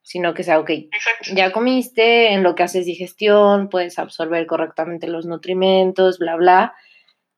sino 0.08 0.34
que 0.34 0.44
sea, 0.44 0.58
ok, 0.58 0.70
Exacto. 0.70 1.36
ya 1.36 1.52
comiste, 1.52 2.32
en 2.32 2.42
lo 2.42 2.56
que 2.56 2.64
haces 2.64 2.86
digestión, 2.86 3.68
puedes 3.68 4.00
absorber 4.00 4.48
correctamente 4.48 5.06
los 5.10 5.26
nutrimentos, 5.26 6.18
bla, 6.18 6.38
bla. 6.38 6.76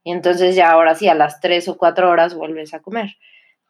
Y 0.03 0.11
entonces 0.11 0.55
ya 0.55 0.69
ahora 0.69 0.93
sí, 0.93 1.07
a 1.07 1.15
las 1.15 1.39
tres 1.39 1.67
o 1.67 1.77
cuatro 1.77 2.11
horas 2.11 2.35
vuelves 2.35 2.75
a 2.75 2.79
comer. 2.83 3.15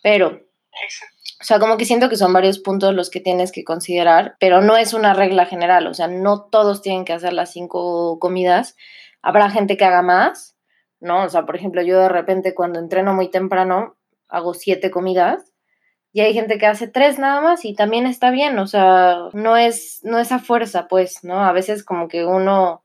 Pero, 0.04 0.42
Exacto. 0.84 1.16
o 1.40 1.44
sea, 1.46 1.60
como 1.60 1.78
que 1.78 1.86
siento 1.86 2.10
que 2.10 2.18
son 2.18 2.34
varios 2.34 2.60
puntos 2.60 2.94
los 2.94 3.10
que 3.10 3.22
tienes 3.22 3.54
que 3.54 3.64
considerar, 3.64 4.36
pero 4.38 4.60
no 4.60 4.76
es 4.76 4.94
una 4.94 5.14
regla 5.14 5.46
general, 5.46 5.88
o 5.88 5.94
sea, 5.94 6.10
no 6.10 6.50
todos 6.52 6.82
tienen 6.82 7.06
que 7.06 7.14
hacer 7.14 7.32
las 7.32 7.54
cinco 7.54 8.20
comidas. 8.20 8.76
Habrá 9.22 9.50
gente 9.50 9.78
que 9.78 9.86
haga 9.86 10.02
más, 10.02 10.58
¿no? 11.00 11.24
O 11.24 11.30
sea, 11.30 11.46
por 11.46 11.56
ejemplo, 11.56 11.82
yo 11.84 12.02
de 12.02 12.10
repente 12.10 12.54
cuando 12.54 12.80
entreno 12.80 13.14
muy 13.14 13.32
temprano 13.32 13.96
hago 14.28 14.54
siete 14.54 14.92
comidas 14.92 15.49
y 16.12 16.22
hay 16.22 16.34
gente 16.34 16.58
que 16.58 16.66
hace 16.66 16.88
tres 16.88 17.20
nada 17.20 17.42
más 17.42 17.66
y 17.66 17.76
también 17.76 18.08
está 18.08 18.32
bien, 18.32 18.58
o 18.60 18.68
sea, 18.68 19.30
no 19.34 19.58
es, 19.58 20.00
no 20.04 20.20
es 20.20 20.32
a 20.32 20.40
fuerza, 20.40 20.88
pues, 20.88 21.24
¿no? 21.24 21.44
A 21.44 21.52
veces 21.52 21.84
como 21.84 22.08
que 22.08 22.26
uno, 22.26 22.84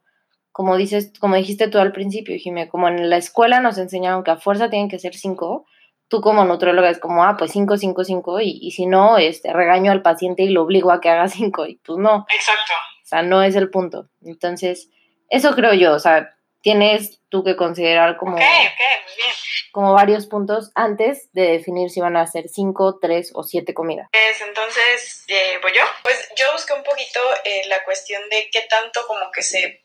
como 0.52 0.76
dices, 0.76 1.12
como 1.18 1.36
dijiste 1.36 1.68
tú 1.68 1.78
al 1.78 1.92
principio, 1.92 2.36
Jimé, 2.38 2.68
como 2.68 2.88
en 2.88 3.08
la 3.08 3.16
escuela 3.16 3.60
nos 3.60 3.78
enseñaron 3.78 4.24
que 4.24 4.30
a 4.30 4.36
fuerza 4.36 4.68
tienen 4.68 4.90
que 4.90 4.98
ser 4.98 5.14
cinco, 5.14 5.66
tú 6.08 6.20
como 6.20 6.44
nutrióloga 6.44 6.90
es 6.90 6.98
como, 6.98 7.24
ah, 7.24 7.36
pues 7.38 7.52
cinco, 7.52 7.78
cinco, 7.78 8.04
cinco, 8.04 8.40
y, 8.40 8.58
y 8.60 8.72
si 8.72 8.84
no, 8.86 9.16
este, 9.16 9.52
regaño 9.52 9.90
al 9.90 10.02
paciente 10.02 10.42
y 10.42 10.50
lo 10.50 10.62
obligo 10.62 10.92
a 10.92 11.00
que 11.00 11.08
haga 11.08 11.28
cinco, 11.28 11.66
y 11.66 11.76
pues 11.76 11.98
no, 11.98 12.26
Exacto. 12.34 12.72
o 13.02 13.06
sea, 13.06 13.22
no 13.22 13.42
es 13.42 13.56
el 13.56 13.70
punto. 13.70 14.10
Entonces, 14.22 14.90
eso 15.30 15.54
creo 15.54 15.72
yo, 15.72 15.94
o 15.94 15.98
sea, 15.98 16.36
tienes 16.60 17.20
tú 17.30 17.42
que 17.42 17.56
considerar 17.56 18.16
como 18.18 18.36
Ok, 18.36 18.42
ok, 18.42 18.42
muy 18.42 19.16
bien. 19.16 19.34
Como 19.74 19.92
varios 19.92 20.26
puntos 20.26 20.70
antes 20.76 21.28
de 21.32 21.42
definir 21.58 21.90
si 21.90 22.00
van 22.00 22.16
a 22.16 22.24
ser 22.28 22.48
cinco, 22.48 22.98
tres 23.02 23.32
o 23.34 23.42
siete 23.42 23.74
comidas. 23.74 24.08
Pues 24.12 24.40
entonces, 24.40 25.24
eh, 25.26 25.58
¿voy 25.60 25.72
yo? 25.74 25.82
Pues 26.04 26.28
yo 26.36 26.46
busqué 26.52 26.72
un 26.74 26.84
poquito 26.84 27.20
eh, 27.44 27.62
la 27.66 27.82
cuestión 27.84 28.22
de 28.30 28.48
qué 28.52 28.62
tanto 28.70 29.04
como 29.08 29.30
que 29.32 29.42
se, 29.42 29.84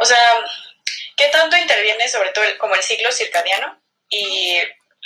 o 0.00 0.04
sea, 0.04 0.18
qué 1.16 1.28
tanto 1.28 1.56
interviene 1.56 2.08
sobre 2.08 2.30
todo 2.32 2.44
el- 2.44 2.58
como 2.58 2.74
el 2.74 2.82
ciclo 2.82 3.12
circadiano 3.12 3.80
y 4.08 4.58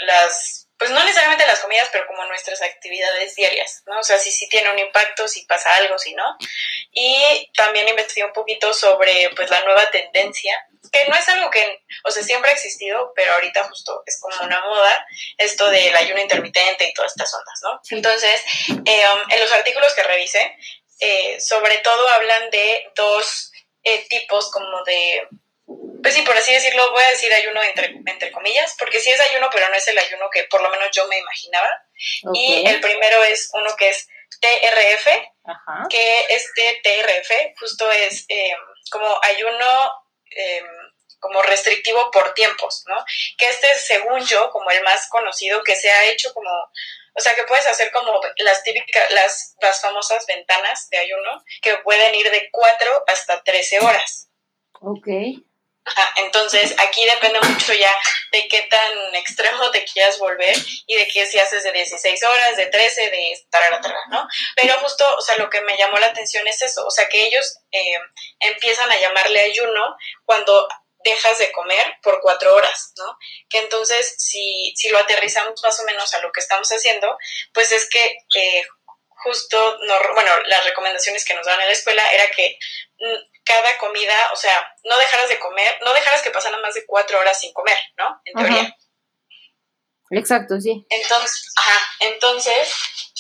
las, 0.07 0.66
pues 0.79 0.91
no 0.91 1.01
necesariamente 1.01 1.47
las 1.47 1.61
comidas, 1.61 1.89
pero 1.91 2.07
como 2.07 2.25
nuestras 2.27 2.61
actividades 2.63 3.35
diarias, 3.35 3.83
¿no? 3.87 3.99
O 3.99 4.03
sea, 4.03 4.19
si 4.19 4.31
sí 4.31 4.49
tiene 4.49 4.71
un 4.71 4.79
impacto, 4.79 5.27
si 5.27 5.45
pasa 5.47 5.75
algo, 5.77 5.99
si 5.99 6.15
no. 6.15 6.37
Y 6.93 7.51
también 7.57 7.89
investigué 7.89 8.27
un 8.27 8.33
poquito 8.33 8.73
sobre 8.75 9.31
pues 9.35 9.49
la 9.51 9.65
nueva 9.65 9.91
tendencia, 9.91 10.55
que 10.93 11.07
no 11.09 11.17
es 11.17 11.29
algo 11.29 11.51
que, 11.51 11.85
o 12.05 12.11
sea, 12.11 12.23
siempre 12.23 12.51
ha 12.51 12.55
existido, 12.55 13.13
pero 13.15 13.33
ahorita 13.35 13.65
justo 13.65 14.03
es 14.07 14.21
como 14.21 14.45
una 14.45 14.61
moda, 14.65 15.07
esto 15.39 15.69
del 15.71 15.95
ayuno 15.97 16.21
intermitente 16.21 16.89
y 16.89 16.95
todas 16.95 17.13
estas 17.13 17.33
ondas, 17.35 17.61
¿no? 17.63 17.81
Entonces, 17.91 18.43
eh, 18.69 19.05
um, 19.13 19.31
en 19.31 19.41
los 19.41 19.53
artículos 19.53 19.95
que 19.95 20.03
revisé, 20.03 20.57
eh, 21.01 21.41
sobre 21.41 21.79
todo 21.79 22.09
hablan 22.09 22.51
de 22.51 22.91
dos 22.95 23.53
eh, 23.83 24.07
tipos 24.09 24.51
como 24.51 24.83
de, 24.85 25.29
pues 26.03 26.15
sí, 26.15 26.23
por 26.23 26.37
así 26.37 26.53
decirlo, 26.53 26.93
voy 26.93 27.03
a 27.03 27.11
decir 27.11 27.33
ayuno 27.35 27.61
entre, 27.63 27.87
entre 28.07 28.31
comillas, 28.31 28.77
porque 28.79 29.01
sí 29.01 29.11
es 29.11 29.21
ayuno, 29.21 29.49
pero 29.53 29.69
no 29.69 29.75
es 29.75 29.89
el 29.89 29.99
ayuno 29.99 30.31
que 30.33 30.45
por 30.45 30.63
lo 30.63 30.71
menos 30.71 30.89
yo 30.93 31.07
me 31.09 31.19
imaginaba. 31.19 31.69
Y 32.33 32.65
el 32.65 32.81
primero 32.81 33.25
es 33.25 33.51
uno 33.53 33.75
que 33.77 33.89
es 33.89 34.07
TRF, 34.41 35.07
que 35.91 36.27
este 36.29 36.81
TRF 36.83 37.59
justo 37.59 37.91
es 37.91 38.25
em, 38.29 38.57
como 38.91 39.19
ayuno 39.23 39.91
em, 40.31 40.67
como 41.19 41.43
restrictivo 41.43 42.11
por 42.13 42.35
tiempos, 42.35 42.85
¿no? 42.87 43.05
Que 43.37 43.49
este 43.49 43.69
es, 43.73 43.87
según 43.87 44.25
yo, 44.27 44.51
como 44.51 44.71
el 44.71 44.83
más 44.85 45.09
conocido, 45.09 45.65
que 45.65 45.75
se 45.75 45.91
ha 45.91 46.05
hecho 46.05 46.33
como, 46.35 46.51
o 46.51 47.21
sea, 47.21 47.35
que 47.35 47.45
puedes 47.45 47.67
hacer 47.67 47.91
como 47.91 48.21
las 48.37 48.63
típicas, 48.63 49.11
las, 49.11 49.57
las 49.61 49.81
famosas 49.81 50.25
ventanas 50.27 50.89
de 50.91 50.99
ayuno, 50.99 51.43
que 51.63 51.79
pueden 51.79 52.15
ir 52.15 52.31
de 52.31 52.49
4 52.53 53.05
hasta 53.09 53.43
13 53.43 53.81
horas. 53.81 54.29
Ok. 54.81 55.09
Entonces, 56.17 56.75
aquí 56.79 57.05
depende 57.05 57.41
mucho 57.41 57.73
ya 57.73 57.95
de 58.33 58.49
qué 58.49 58.63
tan 58.63 59.15
extremo 59.15 59.71
te 59.71 59.85
quieras 59.85 60.19
volver 60.19 60.57
y 60.87 60.97
de 60.97 61.07
que 61.09 61.27
si 61.27 61.39
haces 61.39 61.63
de 61.63 61.73
16 61.73 62.23
horas, 62.25 62.57
de 62.57 62.67
13, 62.67 63.11
de 63.11 63.47
tarara, 63.51 63.81
¿no? 64.11 64.27
Pero 64.57 64.75
justo, 64.81 65.05
o 65.17 65.21
sea, 65.21 65.37
lo 65.37 65.49
que 65.49 65.61
me 65.63 65.77
llamó 65.77 65.99
la 65.99 66.07
atención 66.07 66.47
es 66.47 66.61
eso, 66.63 66.85
o 66.87 66.91
sea, 66.91 67.09
que 67.09 67.27
ellos 67.27 67.59
eh, 67.71 67.99
empiezan 68.41 68.91
a 68.91 69.01
llamarle 69.01 69.41
ayuno 69.41 69.97
cuando 70.25 70.69
dejas 71.05 71.39
de 71.39 71.53
comer 71.53 71.99
por 72.03 72.21
cuatro 72.21 72.55
horas, 72.55 72.93
¿no? 72.97 73.17
Que 73.49 73.59
entonces, 73.59 74.17
si, 74.19 74.73
si 74.77 74.89
lo 74.89 74.99
aterrizamos 74.99 75.63
más 75.63 75.79
o 75.81 75.85
menos 75.85 76.13
a 76.15 76.21
lo 76.21 76.33
que 76.33 76.41
estamos 76.41 76.69
haciendo, 76.69 77.17
pues 77.53 77.71
es 77.71 77.89
que 77.89 78.19
eh, 78.35 78.67
justo, 79.09 79.79
no, 79.83 79.95
bueno, 80.15 80.31
las 80.47 80.65
recomendaciones 80.65 81.25
que 81.25 81.35
nos 81.35 81.47
dan 81.47 81.61
en 81.61 81.67
la 81.67 81.73
escuela 81.73 82.11
era 82.11 82.29
que 82.31 82.59
mm, 82.99 83.36
cada 83.47 83.79
comida, 83.79 84.15
o 84.33 84.37
sea, 84.37 84.75
no 84.85 84.99
dejaras 84.99 85.29
de 85.29 85.39
comer, 85.39 85.79
no 85.83 85.95
dejaras 85.95 86.21
que 86.21 86.31
pasaran 86.31 86.61
más 86.61 86.75
de 86.75 86.85
cuatro 86.85 87.19
horas 87.19 87.41
sin 87.41 87.53
comer, 87.53 87.79
¿no? 87.97 88.21
En 88.25 88.35
teoría. 88.35 88.77
Exacto, 90.11 90.61
sí. 90.61 90.85
Entonces, 90.91 91.53
ajá, 91.57 91.81
entonces, 92.01 92.75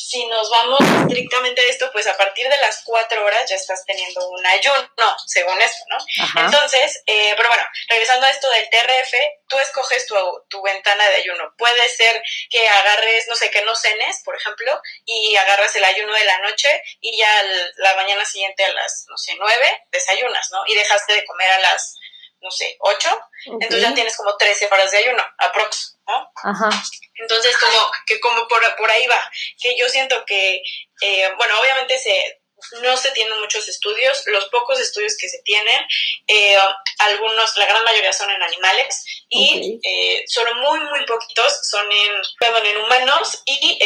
si 0.09 0.25
nos 0.27 0.49
vamos 0.51 0.79
estrictamente 1.03 1.61
a 1.61 1.65
esto, 1.65 1.91
pues 1.91 2.07
a 2.07 2.17
partir 2.17 2.49
de 2.49 2.57
las 2.59 2.83
cuatro 2.85 3.25
horas 3.25 3.51
ya 3.51 3.57
estás 3.57 3.85
teniendo 3.85 4.29
un 4.29 4.47
ayuno, 4.47 5.17
según 5.27 5.61
esto, 5.61 5.85
¿no? 5.89 5.99
Entonces, 6.45 7.03
eh, 7.07 7.35
pero 7.37 7.49
bueno, 7.49 7.65
regresando 7.89 8.25
a 8.25 8.31
esto 8.31 8.49
del 8.51 8.69
TRF, 8.71 9.15
tú 9.49 9.59
escoges 9.59 10.07
tu, 10.07 10.15
tu, 10.49 10.63
ventana 10.63 11.09
de 11.09 11.17
ayuno. 11.17 11.53
Puede 11.59 11.89
ser 11.89 12.23
que 12.51 12.69
agarres, 12.69 13.27
no 13.29 13.35
sé, 13.35 13.51
que 13.51 13.63
no 13.63 13.75
cenes, 13.75 14.23
por 14.25 14.37
ejemplo, 14.37 14.81
y 15.05 15.35
agarras 15.35 15.75
el 15.75 15.85
ayuno 15.85 16.13
de 16.13 16.25
la 16.25 16.39
noche 16.39 16.83
y 17.01 17.19
ya 17.19 17.43
la 17.79 17.97
mañana 17.97 18.25
siguiente 18.25 18.65
a 18.65 18.73
las, 18.73 19.07
no 19.09 19.17
sé, 19.17 19.35
nueve, 19.39 19.83
desayunas, 19.91 20.51
¿no? 20.53 20.63
Y 20.67 20.75
dejaste 20.77 21.15
de 21.15 21.25
comer 21.25 21.51
a 21.51 21.59
las 21.59 21.97
no 22.43 22.51
sé, 22.51 22.77
8, 22.79 23.19
entonces 23.47 23.81
ya 23.81 23.95
tienes 23.95 24.17
como 24.17 24.37
13 24.37 24.67
horas 24.67 24.91
de 24.93 24.99
ayuno, 24.99 25.23
aprox, 25.39 25.96
¿no? 26.07 26.31
Ajá. 26.45 26.71
Entonces, 27.15 27.57
como 27.59 27.91
que 28.07 28.21
como 28.21 28.47
por, 28.49 28.63
por 28.77 28.91
ahí 28.91 29.07
va, 29.07 29.23
que 29.61 29.77
yo 29.79 29.89
siento 29.89 30.25
que, 30.27 30.63
eh, 31.01 31.29
bueno, 31.37 31.59
obviamente 31.61 31.99
se, 31.99 32.41
no 32.83 32.97
se 32.97 33.11
tienen 33.13 33.39
muchos 33.41 33.69
estudios, 33.69 34.23
los 34.27 34.47
pocos 34.47 34.81
estudios 34.81 35.17
que 35.17 35.29
se 35.29 35.41
tienen, 35.43 35.81
eh, 36.27 36.57
algunos, 36.99 37.57
la 37.57 37.67
gran 37.67 37.85
mayoría 37.85 38.13
son 38.13 38.31
en 38.31 38.43
animales 38.43 39.05
y 39.29 39.81
eh, 39.83 40.25
son 40.27 40.45
muy, 40.61 40.81
muy 40.81 41.05
poquitos, 41.07 41.69
son 41.71 41.91
en, 41.91 42.13
perdón, 42.39 42.67
en 42.67 42.77
humanos 42.79 43.43
y 43.45 43.79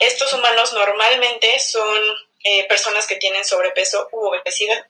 estos 0.00 0.32
humanos 0.32 0.72
normalmente 0.72 1.58
son 1.60 2.00
eh, 2.42 2.66
personas 2.68 3.06
que 3.06 3.16
tienen 3.16 3.44
sobrepeso 3.44 4.08
u 4.12 4.28
obesidad. 4.28 4.86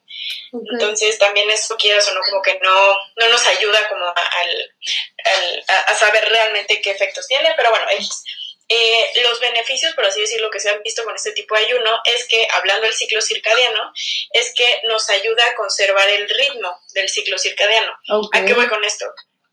Entonces 0.53 1.19
también 1.19 1.51
eso 1.51 1.77
quieras 1.77 2.09
o 2.09 2.15
no, 2.15 2.21
como 2.21 2.43
que 2.43 2.59
no, 2.63 2.97
no 3.17 3.29
nos 3.29 3.47
ayuda 3.47 3.89
como 3.89 4.07
a, 4.07 4.15
saber 5.95 6.29
realmente 6.29 6.81
qué 6.81 6.91
efectos 6.91 7.27
tiene, 7.27 7.53
pero 7.57 7.71
bueno, 7.71 7.87
eh, 8.73 9.11
los 9.25 9.41
beneficios, 9.41 9.93
por 9.95 10.07
así 10.07 10.21
decirlo, 10.21 10.49
que 10.51 10.61
se 10.61 10.71
han 10.71 10.83
visto 10.83 11.03
con 11.03 11.15
este 11.15 11.33
tipo 11.33 11.57
de 11.57 11.67
ayuno 11.67 11.91
es 12.05 12.27
que, 12.29 12.47
hablando 12.53 12.87
del 12.87 12.95
ciclo 12.95 13.21
circadiano, 13.21 13.93
es 14.33 14.55
que 14.55 14.83
nos 14.85 15.11
ayuda 15.11 15.45
a 15.45 15.55
conservar 15.57 16.09
el 16.09 16.29
ritmo 16.29 16.81
del 16.95 17.09
ciclo 17.09 17.37
circadiano. 17.37 17.93
¿A 18.33 18.45
qué 18.45 18.55
voy 18.55 18.69
con 18.69 18.85
esto? 18.85 19.07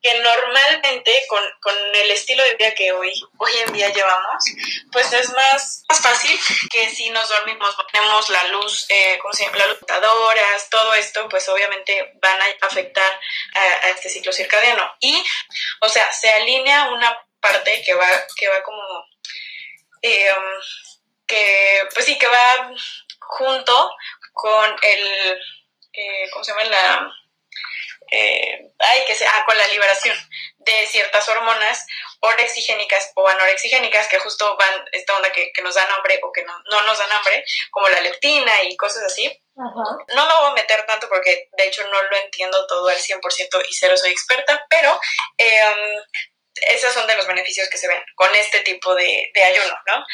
Que 0.07 0.19
normalmente 0.21 1.25
con, 1.27 1.43
con, 1.59 1.75
el 1.95 2.11
estilo 2.11 2.41
de 2.43 2.55
vida 2.55 2.73
que 2.73 2.93
hoy, 2.93 3.11
hoy 3.37 3.51
en 3.65 3.73
día 3.73 3.89
llevamos, 3.89 4.43
pues 4.91 5.11
es 5.11 5.33
más, 5.33 5.83
más 5.89 6.01
fácil 6.01 6.39
que 6.71 6.89
si 6.89 7.09
nos 7.09 7.27
dormimos, 7.27 7.75
ponemos 7.75 8.29
la 8.29 8.43
luz, 8.45 8.85
eh, 8.89 9.19
¿cómo 9.21 9.33
se 9.33 9.43
llama? 9.43 9.57
Las 9.57 9.67
computadoras, 9.67 10.69
todo 10.69 10.93
esto, 10.93 11.27
pues 11.27 11.49
obviamente 11.49 12.13
van 12.21 12.39
a 12.41 12.65
afectar 12.65 13.19
a, 13.53 13.89
este 13.89 14.09
ciclo 14.09 14.31
circadiano. 14.31 14.89
Y, 15.01 15.21
o 15.81 15.89
sea, 15.89 16.09
se 16.13 16.29
alinea 16.29 16.89
una 16.91 17.17
parte 17.41 17.83
que 17.85 17.93
va, 17.93 18.07
que 18.37 18.47
va 18.47 18.63
como, 18.63 19.09
eh, 20.03 20.31
que, 21.25 21.81
pues 21.93 22.05
sí, 22.05 22.17
que 22.17 22.27
va 22.27 22.71
junto 23.19 23.91
con 24.31 24.75
el, 24.83 25.41
eh, 25.91 26.29
¿cómo 26.31 26.45
se 26.45 26.51
llama? 26.51 26.63
La 26.63 27.13
eh, 28.11 28.71
ay, 28.79 29.05
que 29.05 29.15
sea, 29.15 29.31
ah, 29.35 29.45
con 29.45 29.57
la 29.57 29.67
liberación 29.67 30.15
de 30.59 30.87
ciertas 30.87 31.27
hormonas 31.29 31.85
orexigénicas 32.19 33.11
o 33.15 33.27
anorexigénicas 33.27 34.07
que 34.07 34.19
justo 34.19 34.55
van, 34.57 34.85
esta 34.91 35.15
onda 35.15 35.31
que, 35.31 35.51
nos 35.63 35.75
dan 35.75 35.91
hambre 35.91 36.19
o 36.23 36.31
que 36.31 36.43
no, 36.43 36.81
nos 36.83 36.97
dan 36.97 37.11
hambre, 37.11 37.43
como 37.71 37.89
la 37.89 38.01
leptina 38.01 38.63
y 38.63 38.75
cosas 38.77 39.03
así. 39.03 39.43
No 39.55 40.27
me 40.27 40.33
voy 40.33 40.51
a 40.51 40.53
meter 40.53 40.85
tanto 40.85 41.09
porque 41.09 41.49
de 41.57 41.67
hecho 41.67 41.83
no 41.87 42.01
lo 42.01 42.17
entiendo 42.17 42.67
todo 42.67 42.89
al 42.89 42.97
100% 42.97 43.65
y 43.67 43.73
cero 43.73 43.97
soy 43.97 44.11
experta, 44.11 44.65
pero 44.69 44.99
eh, 45.37 45.63
esos 46.61 46.93
son 46.93 47.07
de 47.07 47.15
los 47.15 47.27
beneficios 47.27 47.69
que 47.69 47.77
se 47.77 47.87
ven 47.87 48.01
con 48.15 48.33
este 48.35 48.59
tipo 48.61 48.93
de, 48.95 49.31
ayuno, 49.35 49.77
¿no? 49.87 50.05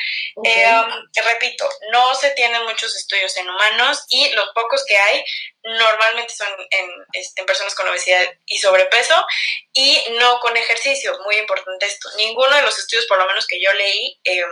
Eh, 0.44 0.66
um, 0.68 1.26
repito, 1.26 1.70
no 1.92 2.14
se 2.16 2.32
tienen 2.32 2.64
muchos 2.64 2.96
estudios 2.96 3.36
en 3.38 3.50
humanos 3.50 4.06
y 4.10 4.30
los 4.32 4.50
pocos 4.54 4.84
que 4.86 4.98
hay 4.98 5.24
normalmente 5.64 6.34
son 6.34 6.50
en, 6.72 6.90
este, 7.14 7.44
personas 7.44 7.74
con 7.76 7.88
obesidad 7.88 8.30
y 8.46 8.58
sobrepeso 8.58 9.26
y 9.72 10.04
no 10.20 10.40
con 10.40 10.56
ejercicio, 10.58 11.18
muy 11.24 11.38
importante 11.38 11.86
esto. 11.86 12.10
Ninguno 12.18 12.56
de 12.56 12.64
los 12.64 12.78
estudios, 12.78 13.06
por 13.08 13.18
lo 13.18 13.26
menos 13.28 13.48
que 13.48 13.62
yo 13.62 13.72
leí, 13.74 14.20
eh, 14.24 14.44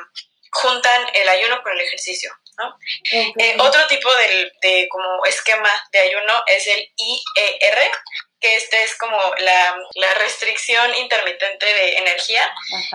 juntan 0.52 1.08
el 1.14 1.30
ayuno 1.30 1.62
con 1.64 1.74
el 1.74 1.82
ejercicio. 1.82 2.32
¿no? 2.58 2.78
Eh, 3.12 3.56
otro 3.60 3.88
tipo 3.88 4.14
de, 4.14 4.52
de 4.62 4.88
como 4.90 5.26
esquema 5.26 5.70
de 5.92 6.00
ayuno 6.00 6.44
es 6.48 6.68
el 6.68 6.92
IER, 6.96 7.92
que 8.42 8.56
este 8.58 8.84
es 8.84 8.98
como 8.98 9.18
la, 9.38 9.78
restricción 10.20 10.94
intermitente 10.96 11.66
de 11.66 11.98
energía, 11.98 12.54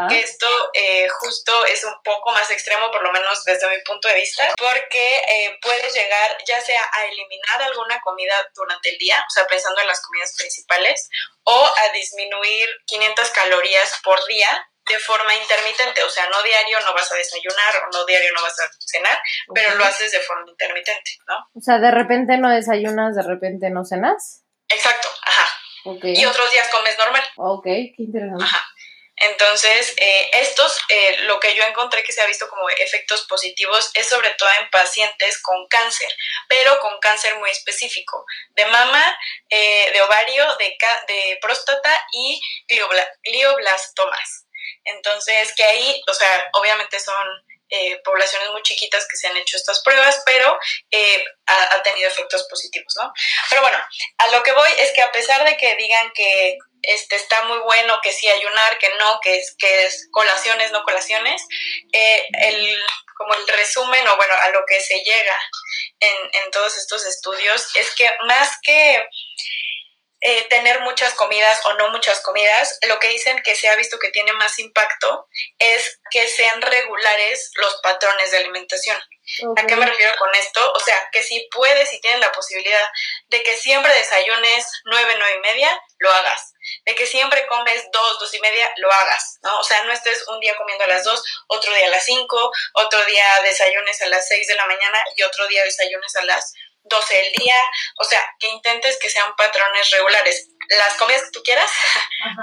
que 0.08 0.20
esto 0.20 0.46
eh, 0.74 1.08
justo 1.08 1.64
es 1.66 1.84
un 1.84 1.94
poco 2.02 2.32
más 2.32 2.50
extremo, 2.50 2.90
por 2.90 3.02
lo 3.02 3.12
menos 3.12 3.44
desde 3.44 3.68
mi 3.68 3.82
punto 3.84 4.08
de 4.08 4.14
vista, 4.14 4.48
porque 4.58 5.16
eh, 5.28 5.58
puedes 5.62 5.94
llegar 5.94 6.36
ya 6.46 6.60
sea 6.60 6.82
a 6.92 7.04
eliminar 7.04 7.62
alguna 7.62 8.00
comida 8.00 8.34
durante 8.54 8.90
el 8.90 8.98
día, 8.98 9.24
o 9.26 9.30
sea, 9.30 9.46
pensando 9.46 9.80
en 9.80 9.86
las 9.86 10.02
comidas 10.02 10.34
principales, 10.36 11.08
o 11.44 11.64
a 11.64 11.92
disminuir 11.92 12.68
500 12.86 13.30
calorías 13.30 14.00
por 14.02 14.24
día 14.26 14.68
de 14.88 14.98
forma 14.98 15.34
intermitente, 15.34 16.02
o 16.02 16.08
sea, 16.08 16.28
no 16.30 16.42
diario 16.42 16.78
no 16.86 16.94
vas 16.94 17.10
a 17.10 17.16
desayunar 17.16 17.74
o 17.84 17.92
no 17.92 18.04
diario 18.04 18.30
no 18.34 18.42
vas 18.42 18.58
a 18.60 18.68
cenar, 18.78 19.18
pero 19.52 19.74
lo 19.74 19.84
haces 19.84 20.12
de 20.12 20.20
forma 20.20 20.48
intermitente, 20.48 21.10
¿no? 21.26 21.36
O 21.54 21.60
sea, 21.60 21.78
de 21.78 21.90
repente 21.90 22.36
no 22.38 22.50
desayunas, 22.50 23.16
de 23.16 23.22
repente 23.22 23.70
no 23.70 23.84
cenas. 23.84 24.45
Exacto, 24.68 25.08
ajá. 25.22 25.48
Y 26.02 26.24
otros 26.24 26.50
días 26.50 26.68
comes 26.68 26.98
normal. 26.98 27.24
Ok, 27.36 27.64
qué 27.64 27.94
interesante. 27.98 28.44
Ajá. 28.44 28.66
Entonces, 29.18 29.94
eh, 29.96 30.30
estos, 30.34 30.78
eh, 30.90 31.16
lo 31.22 31.40
que 31.40 31.54
yo 31.54 31.64
encontré 31.64 32.02
que 32.02 32.12
se 32.12 32.20
ha 32.20 32.26
visto 32.26 32.48
como 32.48 32.68
efectos 32.68 33.24
positivos 33.26 33.90
es 33.94 34.08
sobre 34.08 34.30
todo 34.34 34.48
en 34.60 34.68
pacientes 34.68 35.40
con 35.40 35.66
cáncer, 35.68 36.10
pero 36.48 36.78
con 36.80 36.98
cáncer 37.00 37.38
muy 37.38 37.50
específico, 37.50 38.26
de 38.50 38.66
mama, 38.66 39.18
eh, 39.48 39.90
de 39.92 40.02
ovario, 40.02 40.44
de, 40.56 40.76
de 41.08 41.38
próstata 41.40 42.06
y 42.12 42.40
glioblastomas. 43.24 44.46
Entonces, 44.84 45.54
que 45.56 45.64
ahí, 45.64 46.02
o 46.06 46.12
sea, 46.12 46.50
obviamente 46.52 47.00
son 47.00 47.26
eh, 47.70 48.00
poblaciones 48.04 48.50
muy 48.50 48.62
chiquitas 48.62 49.06
que 49.08 49.16
se 49.16 49.26
han 49.26 49.36
hecho 49.36 49.56
estas 49.56 49.82
pruebas, 49.82 50.22
pero 50.24 50.58
eh, 50.90 51.24
ha, 51.46 51.82
tenido 51.82 52.08
efectos 52.08 52.46
positivos, 52.48 52.94
¿no? 52.96 53.12
Pero 53.50 53.62
bueno, 53.62 53.78
a 54.18 54.28
lo 54.28 54.42
que 54.42 54.52
voy 54.52 54.70
es 54.78 54.92
que 54.92 55.02
a 55.02 55.12
pesar 55.12 55.44
de 55.44 55.56
que 55.56 55.74
digan 55.76 56.12
que 56.14 56.58
este 56.82 57.16
está 57.16 57.42
muy 57.44 57.58
bueno, 57.58 57.98
que 58.02 58.12
sí 58.12 58.28
ayunar, 58.28 58.78
que 58.78 58.88
no, 58.98 59.18
que 59.20 59.36
es, 59.38 59.56
que 59.58 59.86
es 59.86 60.08
colaciones, 60.12 60.70
no 60.70 60.82
colaciones, 60.84 61.42
eh, 61.92 62.26
el, 62.40 62.80
como 63.16 63.34
el 63.34 63.46
resumen 63.48 64.06
o 64.08 64.16
bueno, 64.16 64.34
a 64.42 64.50
lo 64.50 64.64
que 64.66 64.80
se 64.80 65.02
llega 65.02 65.40
en, 66.00 66.44
en 66.44 66.50
todos 66.50 66.76
estos 66.76 67.04
estudios 67.06 67.74
es 67.74 67.94
que 67.94 68.08
más 68.26 68.58
que 68.62 69.08
eh, 70.20 70.46
tener 70.48 70.80
muchas 70.80 71.14
comidas 71.14 71.60
o 71.66 71.74
no 71.74 71.90
muchas 71.90 72.20
comidas, 72.20 72.78
lo 72.88 72.98
que 72.98 73.08
dicen 73.08 73.42
que 73.42 73.54
se 73.54 73.68
ha 73.68 73.76
visto 73.76 73.98
que 73.98 74.10
tiene 74.10 74.32
más 74.32 74.58
impacto 74.58 75.28
es 75.58 76.00
que 76.10 76.26
sean 76.28 76.62
regulares 76.62 77.50
los 77.56 77.80
patrones 77.82 78.30
de 78.30 78.38
alimentación. 78.38 78.98
¿A 79.56 79.66
qué 79.66 79.74
me 79.76 79.86
refiero 79.86 80.12
con 80.18 80.32
esto? 80.36 80.72
O 80.72 80.80
sea, 80.80 81.08
que 81.12 81.22
si 81.22 81.48
puedes 81.52 81.92
y 81.92 82.00
tienes 82.00 82.20
la 82.20 82.32
posibilidad 82.32 82.88
de 83.26 83.42
que 83.42 83.56
siempre 83.56 83.92
desayunes 83.92 84.66
nueve, 84.84 85.14
nueve 85.18 85.34
y 85.36 85.40
media, 85.40 85.80
lo 85.98 86.12
hagas. 86.12 86.52
de 86.84 86.94
que 86.94 87.06
siempre 87.06 87.46
comes 87.46 87.84
dos, 87.92 88.18
dos 88.18 88.32
y 88.34 88.40
media, 88.40 88.72
lo 88.76 88.90
hagas, 88.90 89.38
¿no? 89.42 89.58
O 89.58 89.64
sea, 89.64 89.82
no 89.84 89.92
estés 89.92 90.26
un 90.28 90.40
día 90.40 90.56
comiendo 90.56 90.84
a 90.84 90.88
las 90.88 91.04
dos, 91.04 91.22
otro 91.48 91.72
día 91.74 91.86
a 91.86 91.90
las 91.90 92.04
cinco, 92.04 92.50
otro 92.74 93.04
día 93.04 93.24
desayunes 93.42 94.00
a 94.02 94.06
las 94.06 94.26
seis 94.26 94.46
de 94.46 94.54
la 94.54 94.66
mañana 94.66 94.98
y 95.16 95.22
otro 95.22 95.46
día 95.46 95.64
desayunes 95.64 96.14
a 96.16 96.24
las 96.24 96.54
12 96.88 97.14
del 97.14 97.32
día, 97.32 97.56
o 97.98 98.04
sea, 98.04 98.20
que 98.38 98.48
intentes 98.48 98.98
que 98.98 99.10
sean 99.10 99.34
patrones 99.36 99.90
regulares. 99.90 100.50
Las 100.68 100.94
comidas 100.94 101.22
que 101.22 101.30
tú 101.32 101.42
quieras, 101.44 101.70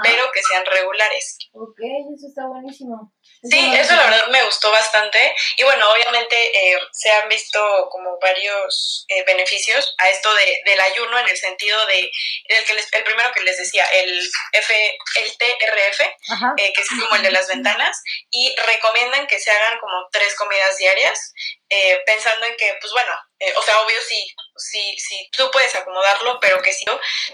pero 0.02 0.30
que 0.32 0.42
sean 0.42 0.64
regulares. 0.64 1.36
Ok, 1.52 1.78
eso 2.16 2.26
está 2.28 2.46
buenísimo. 2.46 3.12
Sí, 3.50 3.74
eso 3.74 3.94
la 3.94 4.04
verdad 4.04 4.28
me 4.28 4.42
gustó 4.44 4.70
bastante. 4.70 5.34
Y 5.58 5.64
bueno, 5.64 5.90
obviamente 5.90 6.36
eh, 6.36 6.78
se 6.92 7.10
han 7.10 7.28
visto 7.28 7.88
como 7.90 8.18
varios 8.18 9.04
eh, 9.08 9.22
beneficios 9.24 9.94
a 9.98 10.08
esto 10.08 10.32
de, 10.34 10.62
del 10.64 10.80
ayuno 10.80 11.18
en 11.18 11.28
el 11.28 11.36
sentido 11.36 11.78
de 11.86 12.10
el, 12.46 12.64
que 12.64 12.72
el 12.72 13.04
primero 13.04 13.32
que 13.32 13.42
les 13.42 13.58
decía, 13.58 13.84
el, 13.92 14.18
F, 14.52 14.98
el 15.20 15.36
TRF, 15.36 16.00
eh, 16.00 16.72
que 16.72 16.80
es 16.80 16.88
como 16.88 17.16
el 17.16 17.22
de 17.22 17.32
las 17.32 17.46
ventanas, 17.48 18.02
y 18.30 18.54
recomiendan 18.56 19.26
que 19.26 19.38
se 19.38 19.50
hagan 19.50 19.78
como 19.78 20.08
tres 20.10 20.34
comidas 20.36 20.78
diarias, 20.78 21.34
pensando 22.06 22.46
en 22.46 22.56
que, 22.56 22.76
pues 22.80 22.92
bueno, 22.92 23.12
o 23.56 23.62
sea, 23.62 23.80
obvio 23.80 23.96
sí, 24.06 24.34
sí, 24.56 24.96
sí, 24.98 25.30
tú 25.36 25.50
puedes 25.50 25.74
acomodarlo, 25.74 26.38
pero 26.40 26.60
que 26.62 26.72
sí 26.72 26.84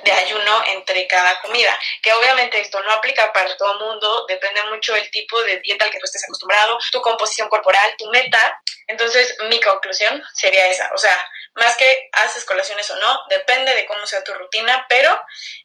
de 0.04 0.12
ayuno 0.12 0.64
entre 0.66 1.06
cada 1.06 1.40
comida. 1.40 1.78
Que 2.02 2.12
obviamente 2.12 2.60
esto 2.60 2.80
no 2.82 2.92
aplica 2.92 3.32
para 3.32 3.56
todo 3.56 3.78
mundo, 3.78 4.26
depende 4.28 4.62
mucho 4.64 4.94
del 4.94 5.10
tipo 5.10 5.40
de 5.42 5.58
dieta 5.58 5.84
al 5.84 5.90
que 5.90 5.98
tú 5.98 6.04
estés 6.04 6.24
acostumbrado, 6.24 6.78
tu 6.92 7.00
composición 7.00 7.48
corporal, 7.48 7.94
tu 7.98 8.06
meta. 8.10 8.60
Entonces, 8.86 9.36
mi 9.48 9.60
conclusión 9.60 10.22
sería 10.34 10.66
esa. 10.68 10.90
O 10.94 10.98
sea, 10.98 11.16
más 11.54 11.76
que 11.76 12.08
haces 12.12 12.44
colaciones 12.44 12.90
o 12.90 12.96
no, 12.96 13.20
depende 13.28 13.74
de 13.74 13.86
cómo 13.86 14.06
sea 14.06 14.24
tu 14.24 14.32
rutina, 14.34 14.86
pero 14.88 15.20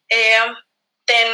eh, 0.10 0.38
ten 1.06 1.28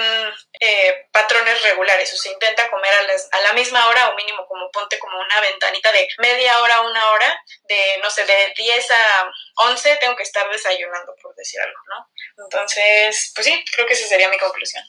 eh, 0.59 1.07
patrones 1.11 1.61
regulares, 1.63 2.13
o 2.13 2.17
sea, 2.17 2.31
intenta 2.31 2.69
comer 2.69 2.91
a, 2.93 3.37
a, 3.37 3.41
la 3.41 3.53
misma 3.53 3.87
hora 3.87 4.09
o 4.09 4.15
mínimo 4.15 4.45
como 4.47 4.69
ponte 4.71 4.99
como 4.99 5.17
una 5.17 5.39
ventanita 5.39 5.91
de 5.91 6.07
media 6.19 6.61
hora, 6.61 6.81
una 6.81 7.11
hora, 7.11 7.43
de 7.67 7.99
no 8.01 8.09
sé, 8.09 8.25
de 8.25 8.53
10 8.55 8.91
a 8.91 9.31
11 9.69 9.97
tengo 9.99 10.15
que 10.15 10.23
estar 10.23 10.49
desayunando, 10.51 11.15
por 11.21 11.33
decir 11.35 11.59
algo, 11.61 11.79
¿no? 11.89 12.43
Entonces, 12.43 13.31
pues 13.33 13.47
sí, 13.47 13.63
creo 13.73 13.87
que 13.87 13.93
esa 13.93 14.07
sería 14.07 14.29
mi 14.29 14.37
conclusión. 14.37 14.83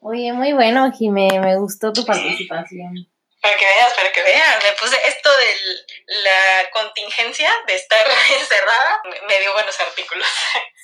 Oye, 0.00 0.32
muy 0.32 0.52
bueno, 0.52 0.92
Jimé, 0.92 1.40
me 1.40 1.56
gustó 1.56 1.92
tu 1.92 2.04
participación. 2.04 3.08
Para 3.40 3.56
que 3.56 3.64
veas, 3.64 3.94
para 3.94 4.12
que 4.12 4.22
veas. 4.22 4.62
Me 4.62 4.72
puse 4.80 4.96
esto 5.06 5.28
de 5.30 6.22
la 6.24 6.70
contingencia 6.72 7.50
de 7.66 7.74
estar 7.74 7.98
encerrada, 8.40 9.02
me 9.28 9.40
dio 9.40 9.52
buenos 9.52 9.78
artículos. 9.80 10.26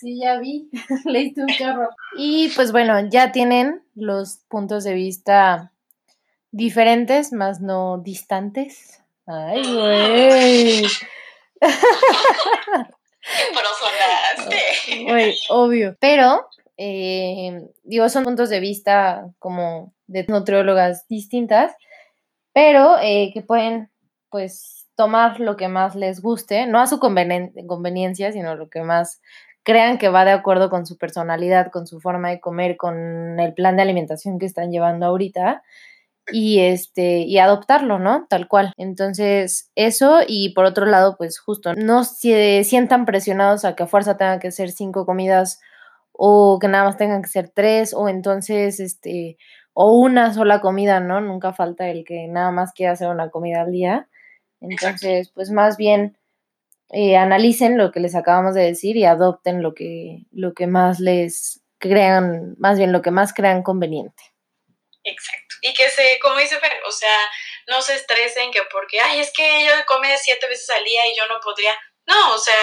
Sí, 0.02 0.18
ya 0.20 0.36
vi, 0.40 0.68
leíste 1.04 1.42
un 1.42 1.54
carro. 1.56 1.88
Y 2.16 2.48
pues 2.56 2.72
bueno, 2.72 3.08
ya 3.08 3.30
tienen 3.30 3.84
los 3.94 4.38
puntos 4.48 4.82
de 4.82 4.94
vista 4.94 5.70
diferentes, 6.50 7.32
más 7.32 7.60
no 7.60 7.98
distantes. 7.98 9.00
Ay, 9.28 9.62
güey. 9.62 10.86
Güey, 15.04 15.38
obvio. 15.50 15.96
Pero, 16.00 16.48
eh, 16.76 17.62
digo, 17.84 18.08
son 18.08 18.24
puntos 18.24 18.50
de 18.50 18.58
vista 18.58 19.26
como 19.38 19.94
de 20.08 20.24
nutriólogas 20.24 21.06
distintas 21.06 21.72
pero 22.52 22.98
eh, 23.00 23.30
que 23.32 23.42
pueden 23.42 23.90
pues 24.30 24.88
tomar 24.96 25.40
lo 25.40 25.56
que 25.56 25.68
más 25.68 25.94
les 25.94 26.20
guste, 26.20 26.66
no 26.66 26.80
a 26.80 26.86
su 26.86 26.98
conveniencia, 26.98 28.32
sino 28.32 28.54
lo 28.54 28.68
que 28.68 28.82
más 28.82 29.20
crean 29.62 29.98
que 29.98 30.08
va 30.08 30.24
de 30.24 30.32
acuerdo 30.32 30.70
con 30.70 30.86
su 30.86 30.98
personalidad, 30.98 31.70
con 31.70 31.86
su 31.86 32.00
forma 32.00 32.30
de 32.30 32.40
comer, 32.40 32.76
con 32.76 33.38
el 33.38 33.54
plan 33.54 33.76
de 33.76 33.82
alimentación 33.82 34.38
que 34.38 34.46
están 34.46 34.70
llevando 34.72 35.06
ahorita 35.06 35.62
y 36.30 36.60
este 36.60 37.20
y 37.20 37.38
adoptarlo, 37.38 37.98
¿no? 37.98 38.26
Tal 38.28 38.48
cual. 38.48 38.72
Entonces, 38.76 39.70
eso 39.74 40.20
y 40.26 40.54
por 40.54 40.64
otro 40.64 40.86
lado, 40.86 41.16
pues 41.16 41.38
justo 41.38 41.74
no 41.74 42.04
se 42.04 42.64
sientan 42.64 43.06
presionados 43.06 43.64
a 43.64 43.74
que 43.74 43.84
a 43.84 43.86
fuerza 43.86 44.16
tengan 44.16 44.40
que 44.40 44.52
ser 44.52 44.70
cinco 44.70 45.06
comidas 45.06 45.60
o 46.12 46.58
que 46.60 46.68
nada 46.68 46.84
más 46.84 46.96
tengan 46.96 47.22
que 47.22 47.28
ser 47.28 47.48
tres 47.48 47.94
o 47.94 48.08
entonces 48.08 48.80
este 48.80 49.38
o 49.74 49.92
una 49.98 50.34
sola 50.34 50.60
comida, 50.60 51.00
¿no? 51.00 51.20
Nunca 51.20 51.52
falta 51.52 51.88
el 51.88 52.04
que 52.04 52.26
nada 52.28 52.50
más 52.50 52.72
quiera 52.72 52.92
hacer 52.92 53.08
una 53.08 53.30
comida 53.30 53.62
al 53.62 53.72
día. 53.72 54.08
Entonces, 54.60 55.30
pues 55.34 55.50
más 55.50 55.76
bien 55.76 56.16
eh, 56.90 57.16
analicen 57.16 57.78
lo 57.78 57.90
que 57.90 58.00
les 58.00 58.14
acabamos 58.14 58.54
de 58.54 58.62
decir 58.62 58.96
y 58.96 59.04
adopten 59.04 59.62
lo 59.62 59.74
que, 59.74 60.26
lo 60.30 60.52
que 60.52 60.66
más 60.66 61.00
les 61.00 61.62
crean, 61.78 62.54
más 62.58 62.78
bien 62.78 62.92
lo 62.92 63.02
que 63.02 63.10
más 63.10 63.32
crean 63.32 63.62
conveniente. 63.62 64.22
Exacto. 65.04 65.56
Y 65.62 65.72
que 65.74 65.88
se, 65.88 66.18
como 66.20 66.38
dice 66.38 66.58
Fer, 66.60 66.72
o 66.86 66.92
sea, 66.92 67.16
no 67.66 67.80
se 67.82 67.94
estresen 67.94 68.50
que 68.52 68.60
porque, 68.70 69.00
ay, 69.00 69.20
es 69.20 69.32
que 69.32 69.62
ella 69.62 69.84
come 69.86 70.16
siete 70.18 70.46
veces 70.48 70.68
al 70.70 70.84
día 70.84 71.00
y 71.10 71.16
yo 71.16 71.26
no 71.28 71.40
podría. 71.40 71.72
No, 72.06 72.34
o 72.34 72.38
sea, 72.38 72.54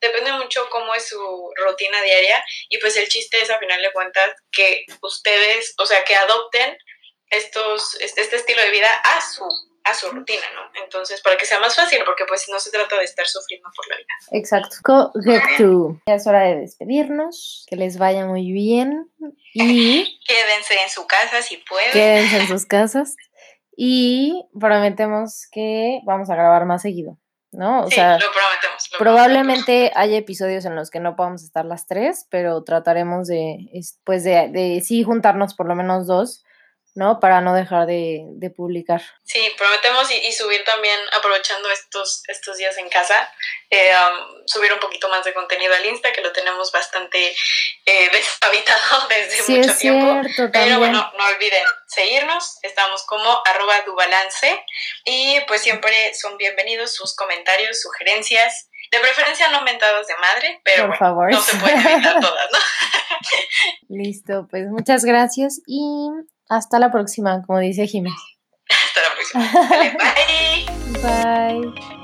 depende 0.00 0.32
mucho 0.32 0.68
cómo 0.70 0.94
es 0.94 1.08
su 1.08 1.52
rutina 1.56 2.00
diaria 2.02 2.42
y 2.68 2.78
pues 2.78 2.96
el 2.96 3.08
chiste 3.08 3.40
es 3.40 3.50
a 3.50 3.58
final 3.58 3.82
de 3.82 3.92
cuentas 3.92 4.30
que 4.52 4.84
ustedes, 5.02 5.74
o 5.78 5.86
sea, 5.86 6.04
que 6.04 6.14
adopten 6.14 6.76
estos, 7.30 7.96
este, 8.00 8.22
este 8.22 8.36
estilo 8.36 8.62
de 8.62 8.70
vida 8.70 8.92
a 8.94 9.20
su 9.20 9.46
a 9.84 9.94
su 9.94 10.10
rutina, 10.10 10.42
¿no? 10.54 10.82
Entonces, 10.82 11.20
para 11.22 11.36
que 11.36 11.46
sea 11.46 11.60
más 11.60 11.74
fácil, 11.74 12.00
porque 12.04 12.24
pues 12.26 12.46
no 12.50 12.60
se 12.60 12.70
trata 12.70 12.98
de 12.98 13.04
estar 13.04 13.26
sufriendo 13.26 13.68
por 13.74 13.88
la 13.88 13.96
vida. 13.96 14.06
Exacto. 14.32 14.76
Correcto. 14.82 16.00
Ya 16.06 16.14
es 16.14 16.26
hora 16.26 16.42
de 16.42 16.56
despedirnos, 16.56 17.64
que 17.68 17.76
les 17.76 17.98
vaya 17.98 18.26
muy 18.26 18.52
bien 18.52 19.10
y... 19.54 20.18
Quédense 20.26 20.74
en 20.82 20.90
su 20.90 21.06
casa 21.06 21.42
si 21.42 21.58
pueden. 21.58 21.92
Quédense 21.92 22.36
en 22.36 22.48
sus 22.48 22.66
casas 22.66 23.16
y 23.76 24.44
prometemos 24.58 25.46
que 25.50 26.00
vamos 26.04 26.28
a 26.30 26.34
grabar 26.34 26.66
más 26.66 26.82
seguido. 26.82 27.16
¿No? 27.52 27.84
O 27.84 27.90
sea, 27.90 28.18
lo 28.18 28.32
prometemos. 28.32 28.90
probablemente 28.98 29.92
haya 29.94 30.16
episodios 30.16 30.64
en 30.64 30.76
los 30.76 30.90
que 30.90 31.00
no 31.00 31.16
podamos 31.16 31.42
estar 31.42 31.64
las 31.64 31.86
tres, 31.86 32.26
pero 32.30 32.62
trataremos 32.64 33.26
de, 33.26 33.68
pues 34.04 34.24
de, 34.24 34.48
de 34.48 34.80
sí 34.84 35.02
juntarnos 35.02 35.54
por 35.54 35.66
lo 35.66 35.74
menos 35.74 36.06
dos 36.06 36.44
¿no? 36.98 37.20
Para 37.20 37.40
no 37.40 37.54
dejar 37.54 37.86
de, 37.86 38.52
publicar. 38.56 39.00
Sí, 39.22 39.40
prometemos 39.56 40.10
y, 40.10 40.32
subir 40.32 40.64
también, 40.64 40.98
aprovechando 41.16 41.70
estos, 41.70 42.22
estos 42.26 42.56
días 42.56 42.76
en 42.76 42.88
casa, 42.88 43.32
eh, 43.70 43.92
um, 43.94 44.42
subir 44.46 44.72
un 44.72 44.80
poquito 44.80 45.08
más 45.08 45.24
de 45.24 45.32
contenido 45.32 45.72
al 45.74 45.86
Insta, 45.86 46.12
que 46.12 46.22
lo 46.22 46.32
tenemos 46.32 46.72
bastante 46.72 47.36
eh, 47.88 48.10
deshabitado 48.12 49.08
desde 49.08 49.56
mucho 49.56 49.76
tiempo. 49.76 50.20
Pero 50.52 50.78
bueno, 50.78 51.10
no 51.16 51.24
olviden 51.24 51.64
seguirnos, 51.86 52.58
estamos 52.62 53.04
como 53.06 53.40
arroba 53.46 53.80
dubalance 53.86 54.62
y 55.04 55.40
pues 55.46 55.62
siempre 55.62 56.12
son 56.14 56.36
bienvenidos 56.36 56.94
sus 56.94 57.16
comentarios, 57.16 57.80
sugerencias, 57.80 58.68
de 58.90 59.00
preferencia 59.00 59.48
no 59.48 59.62
mentadas 59.62 60.06
de 60.06 60.14
madre, 60.16 60.60
pero 60.64 60.88
no 60.88 61.40
se 61.40 61.56
pueden 61.56 61.86
evitar 61.86 62.20
todas, 62.20 62.48
¿no? 62.52 62.58
Listo, 63.88 64.46
pues 64.50 64.66
muchas 64.68 65.04
gracias 65.04 65.60
y 65.66 66.10
hasta 66.48 66.78
la 66.78 66.90
próxima, 66.90 67.42
como 67.46 67.58
dice 67.60 67.86
Jiménez. 67.86 68.18
Hasta 68.68 69.00
la 69.00 69.14
próxima. 69.14 69.50
bye. 71.02 71.72
Bye. 71.72 71.97